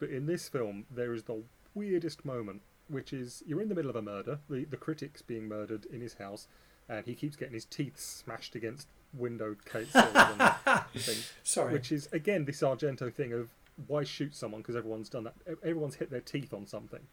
but 0.00 0.08
in 0.10 0.26
this 0.26 0.48
film 0.48 0.84
there 0.90 1.14
is 1.14 1.22
the 1.22 1.44
weirdest 1.72 2.24
moment, 2.24 2.62
which 2.88 3.12
is 3.12 3.40
you're 3.46 3.62
in 3.62 3.68
the 3.68 3.76
middle 3.76 3.88
of 3.90 3.94
a 3.94 4.02
murder. 4.02 4.40
The 4.50 4.64
the 4.64 4.76
critic's 4.76 5.22
being 5.22 5.46
murdered 5.48 5.86
in 5.92 6.00
his 6.00 6.14
house, 6.14 6.48
and 6.88 7.06
he 7.06 7.14
keeps 7.14 7.36
getting 7.36 7.54
his 7.54 7.64
teeth 7.66 8.00
smashed 8.00 8.56
against 8.56 8.88
window 9.14 9.54
case 9.64 9.90
sills 9.92 10.08
and 10.12 10.80
things. 10.96 11.32
Sorry. 11.44 11.72
Which 11.72 11.92
is 11.92 12.08
again 12.12 12.46
this 12.46 12.62
Argento 12.62 13.14
thing 13.14 13.32
of 13.32 13.50
why 13.86 14.02
shoot 14.02 14.34
someone 14.34 14.60
because 14.60 14.74
everyone's 14.74 15.08
done 15.08 15.22
that. 15.22 15.34
Everyone's 15.62 15.94
hit 15.94 16.10
their 16.10 16.20
teeth 16.20 16.52
on 16.52 16.66
something, 16.66 17.06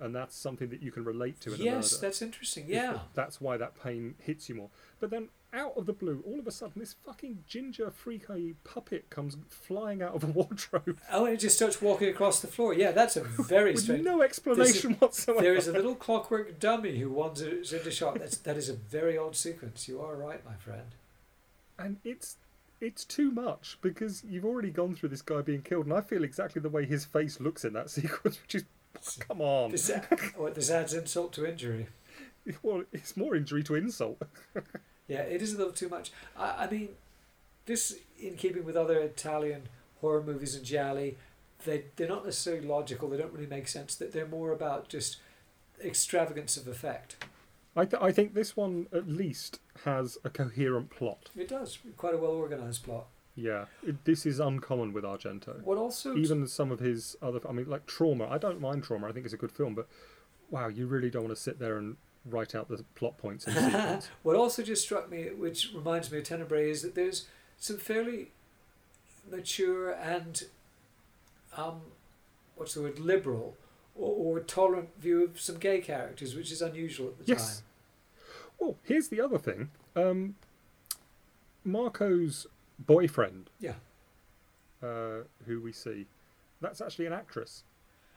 and 0.00 0.14
that's 0.14 0.36
something 0.36 0.68
that 0.70 0.82
you 0.82 0.90
can 0.92 1.04
relate 1.04 1.40
to 1.42 1.54
in 1.54 1.60
yes, 1.60 1.96
that's 1.98 2.22
interesting. 2.22 2.64
Yeah. 2.68 2.92
that 2.92 3.00
That's 3.14 3.40
why 3.40 3.56
that 3.56 3.80
pain 3.82 4.14
hits 4.18 4.48
you 4.48 4.54
more. 4.54 4.70
But 5.00 5.10
then, 5.10 5.28
out 5.52 5.72
of 5.76 5.86
the 5.86 5.92
blue, 5.92 6.22
all 6.26 6.38
of 6.38 6.46
a 6.46 6.50
sudden, 6.50 6.74
this 6.80 6.94
fucking 7.06 7.44
ginger 7.46 7.90
freaky 7.90 8.54
puppet 8.64 9.08
comes 9.10 9.36
flying 9.48 10.02
out 10.02 10.14
of 10.14 10.22
a 10.24 10.26
wardrobe 10.38 10.98
Oh, 11.10 11.24
and 11.24 11.34
it 11.34 11.38
just 11.40 11.56
starts 11.56 11.80
walking 11.80 12.08
across 12.08 12.40
the 12.40 12.46
floor. 12.48 12.74
Yeah, 12.74 12.92
that's 12.92 13.16
a 13.16 13.22
very 13.24 13.72
with 13.72 13.82
strange. 13.82 14.04
no 14.04 14.22
explanation 14.22 14.94
whatsoever. 14.94 15.40
There 15.42 15.56
is 15.56 15.66
a 15.68 15.72
little 15.72 15.94
clockwork 15.94 16.58
dummy 16.60 16.98
who 16.98 17.10
wanders 17.10 17.72
into 17.72 17.90
shot. 17.90 18.18
That's 18.18 18.36
that 18.38 18.56
is 18.56 18.68
a 18.68 18.74
very 18.74 19.16
odd 19.18 19.34
sequence. 19.36 19.88
You 19.88 20.00
are 20.00 20.14
right, 20.16 20.44
my 20.44 20.54
friend. 20.54 20.94
and 21.78 21.96
it's 22.04 22.36
it's 22.80 23.04
too 23.04 23.30
much 23.32 23.76
because 23.82 24.22
you've 24.28 24.44
already 24.44 24.70
gone 24.70 24.94
through 24.94 25.08
this 25.08 25.22
guy 25.22 25.40
being 25.40 25.62
killed, 25.62 25.86
and 25.86 25.94
I 25.94 26.00
feel 26.00 26.22
exactly 26.22 26.60
the 26.62 26.68
way 26.68 26.84
his 26.86 27.04
face 27.04 27.40
looks 27.40 27.64
in 27.64 27.72
that 27.72 27.90
sequence, 27.98 28.40
which 28.40 28.54
is 28.54 28.64
come 29.20 29.40
on. 29.40 29.70
This, 29.70 29.90
uh, 29.90 30.02
what, 30.36 30.54
this 30.54 30.70
adds 30.70 30.94
insult 30.94 31.32
to 31.34 31.46
injury. 31.46 31.88
Well, 32.62 32.84
it's 32.94 33.14
more 33.14 33.36
injury 33.36 33.62
to 33.64 33.74
insult. 33.74 34.22
Yeah, 35.08 35.20
it 35.20 35.40
is 35.40 35.54
a 35.54 35.58
little 35.58 35.72
too 35.72 35.88
much. 35.88 36.12
I, 36.36 36.64
I 36.64 36.70
mean, 36.70 36.90
this 37.64 37.96
in 38.20 38.36
keeping 38.36 38.64
with 38.64 38.76
other 38.76 38.98
Italian 38.98 39.62
horror 40.02 40.22
movies 40.22 40.54
and 40.54 40.64
gialli, 40.64 41.16
they 41.64 41.84
they're 41.96 42.08
not 42.08 42.26
necessarily 42.26 42.66
logical. 42.66 43.08
They 43.08 43.16
don't 43.16 43.32
really 43.32 43.46
make 43.46 43.68
sense. 43.68 43.94
That 43.94 44.12
they're 44.12 44.26
more 44.26 44.52
about 44.52 44.88
just 44.90 45.16
extravagance 45.82 46.58
of 46.58 46.68
effect. 46.68 47.24
I, 47.74 47.84
th- 47.84 48.02
I 48.02 48.12
think 48.12 48.34
this 48.34 48.56
one 48.56 48.86
at 48.92 49.08
least 49.08 49.60
has 49.84 50.18
a 50.24 50.30
coherent 50.30 50.90
plot. 50.90 51.30
It 51.36 51.48
does 51.48 51.78
quite 51.96 52.14
a 52.14 52.18
well 52.18 52.32
organized 52.32 52.82
plot. 52.82 53.06
Yeah, 53.40 53.66
it, 53.86 54.04
this 54.04 54.26
is 54.26 54.40
uncommon 54.40 54.92
with 54.92 55.04
Argento. 55.04 55.62
What 55.62 55.78
also 55.78 56.16
even 56.16 56.46
some 56.48 56.72
of 56.72 56.80
his 56.80 57.16
other 57.22 57.40
i 57.48 57.52
mean 57.52 57.68
like 57.68 57.86
trauma 57.86 58.26
i 58.28 58.38
don't 58.38 58.60
mind 58.60 58.82
trauma 58.82 59.08
i 59.08 59.12
think 59.12 59.24
it's 59.24 59.34
a 59.34 59.38
good 59.38 59.52
film 59.52 59.74
but 59.74 59.86
wow 60.50 60.68
you 60.68 60.86
really 60.86 61.10
don't 61.10 61.24
want 61.24 61.34
to 61.34 61.40
sit 61.40 61.58
there 61.58 61.78
and 61.78 61.96
write 62.24 62.54
out 62.54 62.68
the 62.68 62.84
plot 62.94 63.16
points 63.18 63.46
in 63.46 63.54
the 63.54 64.04
What 64.22 64.36
also 64.36 64.62
just 64.62 64.82
struck 64.82 65.10
me, 65.10 65.24
which 65.30 65.70
reminds 65.74 66.10
me 66.10 66.18
of 66.18 66.24
Tenebrae, 66.24 66.70
is 66.70 66.82
that 66.82 66.94
there's 66.94 67.26
some 67.56 67.78
fairly 67.78 68.32
mature 69.30 69.92
and, 69.92 70.42
um, 71.56 71.80
what's 72.56 72.74
the 72.74 72.82
word, 72.82 72.98
liberal 72.98 73.56
or, 73.94 74.36
or 74.36 74.40
tolerant 74.40 74.90
view 75.00 75.24
of 75.24 75.40
some 75.40 75.56
gay 75.56 75.80
characters, 75.80 76.34
which 76.34 76.52
is 76.52 76.62
unusual 76.62 77.08
at 77.08 77.18
the 77.18 77.32
yes. 77.32 77.62
well 78.58 78.76
here's 78.84 79.08
the 79.08 79.20
other 79.20 79.38
thing 79.38 79.70
um, 79.96 80.34
marco's 81.64 82.46
boyfriend 82.78 83.50
Yeah. 83.60 83.74
uh, 84.82 85.22
who 85.46 85.60
we 85.60 85.72
see 85.72 86.06
that's 86.60 86.80
actually 86.80 87.06
an 87.06 87.12
actress. 87.12 87.62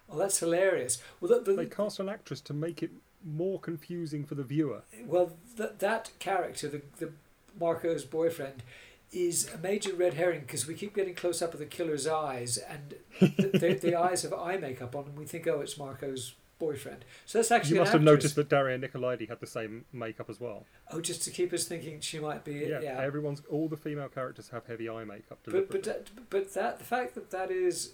Oh, 0.10 0.18
that's 0.18 0.40
hilarious. 0.40 1.02
Well, 1.20 1.42
the, 1.42 1.54
they 1.54 1.68
cast 1.68 2.00
an 2.00 2.10
actress 2.10 2.42
to 2.42 2.54
make 2.54 2.82
it 2.82 2.90
more 3.24 3.60
confusing 3.60 4.26
for 4.26 4.34
the 4.34 4.44
viewer 4.44 4.82
well 5.06 5.32
that 5.58 5.78
that 5.80 6.12
character, 6.20 6.68
the, 6.68 6.82
the 6.98 7.12
Marco's 7.60 8.04
boyfriend, 8.04 8.64
is 9.12 9.48
a 9.54 9.58
major 9.60 9.94
red 9.94 10.16
herring 10.16 10.40
because 10.42 10.66
we 10.68 10.74
keep 10.74 10.96
getting 10.96 11.14
close 11.14 11.42
up 11.42 11.54
of 11.54 11.60
the 11.60 11.66
killer's 11.66 12.08
eyes, 12.08 12.58
and 12.58 12.96
the, 13.20 13.58
the, 13.60 13.74
the 13.80 13.96
eyes 14.00 14.24
have 14.24 14.34
eye 14.34 14.58
makeup 14.58 14.96
on, 14.96 15.06
and 15.06 15.18
we 15.18 15.26
think, 15.26 15.46
oh, 15.48 15.60
it's 15.62 15.78
Marco's 15.78 16.34
boyfriend. 16.66 17.04
So 17.26 17.38
that's 17.40 17.52
actually 17.52 17.76
you 17.76 17.82
must 17.82 17.92
have 17.94 18.02
noticed 18.14 18.36
that 18.36 18.48
daria 18.50 18.78
nicolodi 18.78 19.28
had 19.28 19.40
the 19.40 19.48
same 19.60 19.74
makeup 19.92 20.30
as 20.30 20.40
well 20.40 20.66
Oh, 20.92 21.02
just 21.02 21.22
to 21.24 21.30
keep 21.32 21.52
us 21.54 21.64
thinking 21.72 22.00
she 22.02 22.20
might 22.20 22.44
be. 22.46 22.54
yeah, 22.74 22.80
Yeah. 22.82 23.02
everyone's 23.10 23.42
all 23.50 23.68
the 23.68 23.78
female 23.88 24.10
characters 24.10 24.50
have 24.50 24.66
heavy 24.68 24.88
eye 24.90 25.04
makeup 25.04 25.40
but 25.46 25.70
but 25.70 25.84
that, 25.84 26.02
but 26.30 26.54
that 26.54 26.74
the 26.80 26.86
fact 26.96 27.16
that 27.16 27.32
that 27.32 27.50
is 27.52 27.94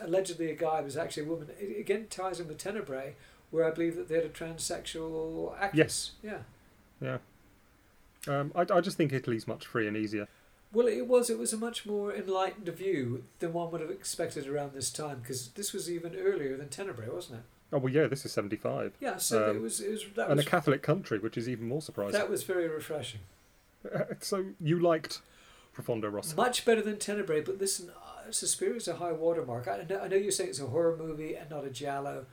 allegedly 0.00 0.50
a 0.50 0.56
guy 0.56 0.80
was 0.80 0.96
actually 0.96 1.24
a 1.26 1.30
woman 1.32 1.48
it 1.58 1.78
again 1.84 2.06
ties 2.10 2.40
in 2.40 2.48
with 2.48 2.58
Tenebrae, 2.58 3.14
where 3.52 3.64
I 3.64 3.70
believe 3.70 3.94
that 3.96 4.08
they 4.08 4.16
had 4.16 4.24
a 4.24 4.28
transsexual 4.28 5.54
actress. 5.60 5.78
Yes. 5.78 6.12
Yeah. 6.22 6.38
Yeah. 7.00 7.18
Um, 8.28 8.52
I, 8.54 8.62
I 8.76 8.80
just 8.80 8.96
think 8.96 9.12
Italy's 9.12 9.46
much 9.46 9.64
free 9.66 9.86
and 9.88 9.96
easier. 9.96 10.26
Well, 10.72 10.86
it 10.88 11.06
was. 11.06 11.30
It 11.30 11.38
was 11.38 11.52
a 11.52 11.56
much 11.56 11.84
more 11.86 12.12
enlightened 12.14 12.68
view 12.68 13.24
than 13.40 13.52
one 13.52 13.70
would 13.72 13.80
have 13.80 13.90
expected 13.90 14.46
around 14.46 14.72
this 14.72 14.90
time, 14.90 15.18
because 15.20 15.48
this 15.50 15.72
was 15.72 15.90
even 15.90 16.14
earlier 16.14 16.56
than 16.56 16.68
Tenebrae, 16.68 17.08
wasn't 17.08 17.40
it? 17.40 17.44
Oh 17.72 17.78
well, 17.78 17.92
yeah, 17.92 18.06
this 18.06 18.24
is 18.24 18.32
seventy-five, 18.32 18.94
Yeah. 19.00 19.16
So 19.18 19.50
Um, 19.50 19.56
it 19.56 19.62
was. 19.62 19.80
It 19.80 19.90
was. 19.90 20.04
That 20.16 20.28
and 20.28 20.36
was. 20.36 20.46
a 20.46 20.48
Catholic 20.48 20.82
country, 20.82 21.18
which 21.18 21.36
is 21.36 21.48
even 21.48 21.68
more 21.68 21.80
surprising. 21.82 22.12
That 22.18 22.28
was 22.30 22.42
very 22.42 22.68
refreshing. 22.68 23.20
so 24.20 24.46
you 24.60 24.78
liked 24.80 25.20
Profondo 25.72 26.08
Rosso? 26.08 26.36
Much 26.36 26.64
better 26.64 26.82
than 26.82 26.98
Tenebrae, 26.98 27.40
but 27.42 27.58
listen, 27.58 27.90
uh, 27.90 28.30
Suspiria 28.30 28.76
is 28.76 28.88
a 28.88 28.96
high 28.96 29.12
watermark. 29.12 29.68
I 29.68 29.84
know, 29.88 30.00
I 30.00 30.08
know 30.08 30.16
you're 30.16 30.32
saying 30.32 30.50
it's 30.50 30.60
a 30.60 30.66
horror 30.66 30.96
movie 30.96 31.34
and 31.34 31.48
not 31.48 31.64
a 31.64 31.70
giallo. 31.70 32.26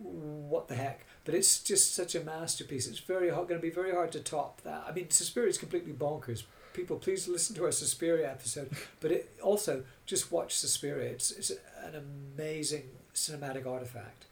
What 0.00 0.68
the 0.68 0.76
heck? 0.76 1.04
But 1.24 1.34
it's 1.34 1.62
just 1.62 1.94
such 1.94 2.14
a 2.14 2.20
masterpiece. 2.20 2.86
It's 2.86 3.00
very 3.00 3.30
hard, 3.30 3.48
going 3.48 3.60
to 3.60 3.66
be 3.66 3.72
very 3.72 3.92
hard 3.92 4.12
to 4.12 4.20
top 4.20 4.62
that. 4.62 4.84
I 4.88 4.92
mean, 4.92 5.10
Suspiria 5.10 5.48
is 5.48 5.58
completely 5.58 5.92
bonkers. 5.92 6.44
People, 6.72 6.96
please 6.98 7.26
listen 7.26 7.56
to 7.56 7.64
our 7.64 7.72
Suspiria 7.72 8.30
episode. 8.30 8.70
But 9.00 9.10
it 9.10 9.36
also 9.42 9.84
just 10.06 10.30
watch 10.30 10.54
Suspiria. 10.56 11.10
It's 11.10 11.32
it's 11.32 11.50
an 11.50 11.94
amazing 12.36 12.84
cinematic 13.14 13.66
artifact. 13.66 14.26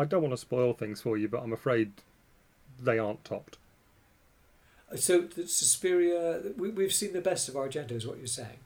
I 0.00 0.04
don't 0.06 0.22
want 0.22 0.32
to 0.32 0.38
spoil 0.38 0.72
things 0.72 1.02
for 1.02 1.18
you, 1.18 1.28
but 1.28 1.42
I'm 1.42 1.52
afraid 1.52 1.92
they 2.82 2.98
aren't 2.98 3.22
topped. 3.24 3.58
So 4.96 5.20
the 5.20 5.46
Suspiria, 5.46 6.40
we, 6.56 6.70
we've 6.70 6.92
seen 6.92 7.12
the 7.12 7.20
best 7.20 7.48
of 7.48 7.54
Argento, 7.54 7.92
is 7.92 8.06
what 8.06 8.16
you're 8.16 8.26
saying. 8.26 8.58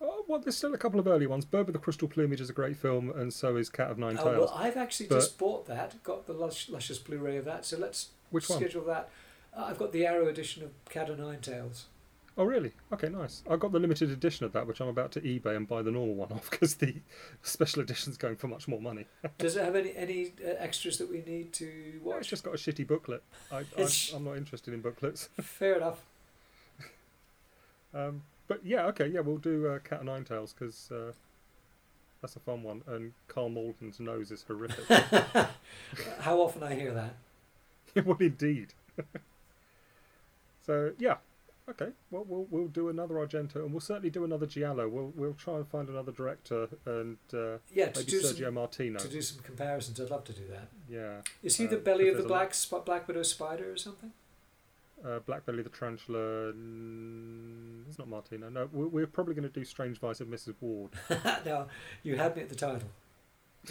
Oh, 0.00 0.24
well, 0.26 0.38
there's 0.40 0.56
still 0.56 0.74
a 0.74 0.78
couple 0.78 0.98
of 0.98 1.06
early 1.06 1.26
ones. 1.26 1.44
Bird 1.44 1.66
with 1.66 1.74
the 1.74 1.78
Crystal 1.78 2.08
Plumage 2.08 2.40
is 2.40 2.48
a 2.50 2.54
great 2.54 2.76
film, 2.76 3.10
and 3.10 3.32
so 3.32 3.56
is 3.56 3.68
Cat 3.68 3.90
of 3.90 3.98
Nine 3.98 4.16
Tails. 4.16 4.26
well, 4.50 4.52
I've 4.54 4.76
actually 4.76 5.06
But- 5.06 5.16
just 5.16 5.38
bought 5.38 5.66
that, 5.66 6.02
got 6.02 6.26
the 6.26 6.32
lush, 6.32 6.68
luscious 6.70 6.98
Blu-ray 6.98 7.36
of 7.36 7.44
that. 7.44 7.64
So 7.66 7.76
let's 7.76 8.08
Which 8.30 8.48
one? 8.48 8.58
schedule 8.58 8.84
that. 8.86 9.10
Uh, 9.54 9.64
I've 9.68 9.78
got 9.78 9.92
the 9.92 10.06
Arrow 10.06 10.26
edition 10.26 10.64
of 10.64 10.70
Cat 10.88 11.10
of 11.10 11.18
Nine 11.18 11.40
Tails. 11.40 11.84
Oh, 12.36 12.44
really? 12.44 12.72
Okay, 12.92 13.08
nice. 13.08 13.44
I 13.48 13.54
got 13.54 13.70
the 13.70 13.78
limited 13.78 14.10
edition 14.10 14.44
of 14.44 14.52
that, 14.52 14.66
which 14.66 14.80
I'm 14.80 14.88
about 14.88 15.12
to 15.12 15.20
eBay 15.20 15.56
and 15.56 15.68
buy 15.68 15.82
the 15.82 15.92
normal 15.92 16.16
one 16.16 16.32
off 16.32 16.50
because 16.50 16.74
the 16.74 16.96
special 17.42 17.80
edition's 17.82 18.16
going 18.16 18.36
for 18.36 18.48
much 18.48 18.66
more 18.66 18.80
money. 18.80 19.06
Does 19.38 19.56
it 19.56 19.64
have 19.64 19.76
any 19.76 19.94
any 19.96 20.32
uh, 20.44 20.50
extras 20.58 20.98
that 20.98 21.08
we 21.08 21.22
need 21.22 21.52
to 21.54 22.00
Well, 22.02 22.18
it's 22.18 22.26
just 22.26 22.42
got 22.42 22.54
a 22.54 22.56
shitty 22.56 22.86
booklet. 22.86 23.22
I, 23.52 23.58
I, 23.78 23.88
I'm 24.14 24.24
not 24.24 24.36
interested 24.36 24.74
in 24.74 24.80
booklets. 24.80 25.28
Fair 25.40 25.76
enough. 25.76 26.00
Um, 27.94 28.22
but 28.48 28.60
yeah, 28.64 28.86
okay, 28.86 29.06
yeah, 29.06 29.20
we'll 29.20 29.38
do 29.38 29.68
uh, 29.68 29.78
Cat 29.78 30.00
of 30.00 30.06
Nine 30.06 30.24
Tails 30.24 30.52
because 30.52 30.90
uh, 30.90 31.12
that's 32.20 32.34
a 32.34 32.40
fun 32.40 32.64
one. 32.64 32.82
And 32.88 33.12
Karl 33.28 33.48
Malden's 33.48 34.00
nose 34.00 34.32
is 34.32 34.44
horrific. 34.48 34.84
How 36.18 36.40
often 36.40 36.64
I 36.64 36.74
hear 36.74 36.92
that? 36.92 38.04
well, 38.04 38.16
indeed. 38.18 38.74
so 40.66 40.90
yeah, 40.98 41.18
okay. 41.70 41.88
Well, 42.10 42.24
we'll 42.28 42.46
we'll 42.50 42.68
do 42.68 42.88
another 42.88 43.14
Argento, 43.14 43.56
and 43.56 43.70
we'll 43.72 43.80
certainly 43.80 44.10
do 44.10 44.24
another 44.24 44.46
Giallo. 44.46 44.88
We'll 44.88 45.12
we'll 45.14 45.34
try 45.34 45.56
and 45.56 45.68
find 45.68 45.88
another 45.88 46.12
director, 46.12 46.68
and 46.86 47.16
uh, 47.32 47.58
Yeah, 47.72 47.90
maybe 47.96 48.12
Sergio 48.12 48.44
some 48.44 48.54
Martino. 48.54 48.98
to 48.98 49.08
do 49.08 49.22
some 49.22 49.42
comparisons. 49.42 50.00
I'd 50.00 50.10
love 50.10 50.24
to 50.24 50.32
do 50.32 50.46
that. 50.50 50.68
Yeah, 50.88 51.20
Is 51.42 51.56
he 51.56 51.66
Uh, 51.66 51.70
the 51.70 51.76
belly 51.78 52.08
of 52.08 52.16
the 52.16 52.22
there's 52.22 52.30
a 52.30 52.32
lot- 52.32 52.38
black 52.38 52.54
sp- 52.54 52.84
black 52.84 53.08
widow 53.08 53.22
spider 53.22 53.70
or 53.72 53.76
something? 53.76 54.12
uh, 55.04 55.18
Black 55.20 55.44
Belly 55.44 55.62
the 55.62 55.68
Tarantula. 55.68 56.52
mm, 56.54 57.86
It's 57.88 57.98
not 57.98 58.08
Martino. 58.08 58.48
No, 58.48 58.68
we're, 58.72 58.86
we're 58.88 59.06
probably 59.06 59.34
going 59.34 59.46
to 59.46 59.52
do 59.52 59.62
Strange 59.64 59.98
Vice 59.98 60.20
of 60.20 60.28
Mrs. 60.28 60.54
Wardh. 60.62 60.94
no, 61.44 61.66
you 62.02 62.16
had 62.16 62.34
me 62.36 62.42
at 62.42 62.48
the 62.48 62.54
title. 62.54 62.88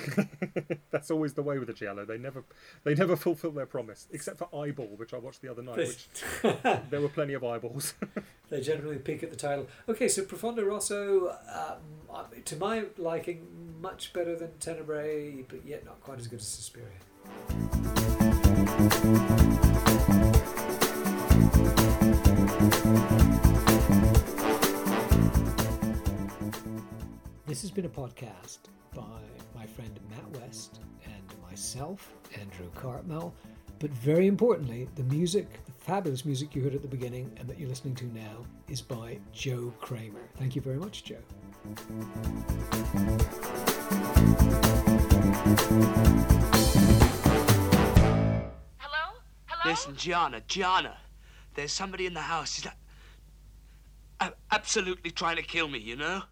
That's 0.92 1.12
always 1.12 1.34
the 1.34 1.44
way 1.44 1.58
with 1.60 1.68
the 1.68 1.74
Giallo. 1.74 2.06
They 2.06 2.18
never 2.18 2.44
they 2.84 2.96
never 2.96 3.16
fulfil 3.16 3.52
their 3.52 3.66
promise, 3.66 4.08
except 4.12 4.40
for 4.40 4.48
Eyeball, 4.54 4.96
which 4.98 5.14
I 5.14 5.18
watched 5.18 5.42
the 5.42 5.50
other 5.50 5.62
night. 5.62 5.78
Which 5.78 6.08
there 6.90 7.02
were 7.02 7.10
plenty 7.10 7.34
of 7.34 7.44
eyeballs. 7.44 7.94
They 8.50 8.62
generally 8.62 8.98
peak 9.00 9.24
at 9.24 9.32
the 9.32 9.36
title. 9.36 9.68
Okay, 9.90 10.08
so 10.08 10.22
Profondo 10.22 10.64
Rosso, 10.64 11.30
um, 11.52 12.26
to 12.46 12.56
my 12.58 12.84
liking, 13.00 13.48
much 13.82 14.14
better 14.14 14.36
than 14.36 14.52
Tenebrae, 14.60 15.44
but 15.48 15.66
yet 15.66 15.84
not 15.86 16.00
quite 16.02 16.20
as 16.20 16.28
good 16.28 16.40
as 16.40 16.46
Suspiria. 16.48 16.92
This 27.48 27.62
has 27.62 27.72
been 27.72 27.86
a 27.86 27.90
podcast 27.90 28.60
by 28.96 29.02
friend 29.74 30.00
Matt 30.12 30.42
West 30.42 30.82
and 31.06 31.42
myself, 31.50 32.14
Andrew 32.40 32.70
Cartmel. 32.76 33.34
But 33.80 33.90
very 33.90 34.28
importantly, 34.28 34.88
the 34.96 35.04
music, 35.04 35.48
the 35.66 35.72
fabulous 35.72 36.26
music 36.26 36.56
you 36.56 36.62
heard 36.62 36.76
at 36.76 36.82
the 36.84 36.88
beginning 36.88 37.32
and 37.38 37.48
that 37.50 37.60
you're 37.60 37.70
listening 37.70 37.96
to 37.96 38.06
now, 38.14 38.46
is 38.70 38.82
by 38.82 39.18
Joe 39.32 39.74
Kramer. 39.80 40.22
Thank 40.38 40.56
you 40.56 40.62
very 40.62 40.78
much, 40.78 41.04
Joe. 41.04 41.18
Hello? 48.80 49.04
Hello? 49.48 49.72
Listen, 49.72 49.96
Gianna, 49.96 50.42
Gianna, 50.48 50.98
there's 51.56 51.72
somebody 51.72 52.06
in 52.06 52.14
the 52.14 52.22
house. 52.22 52.56
He's 52.56 52.66
a- 52.66 52.76
a- 54.26 54.34
absolutely 54.52 55.12
trying 55.12 55.38
to 55.38 55.44
kill 55.44 55.68
me, 55.68 55.80
you 55.80 55.96
know? 55.96 56.24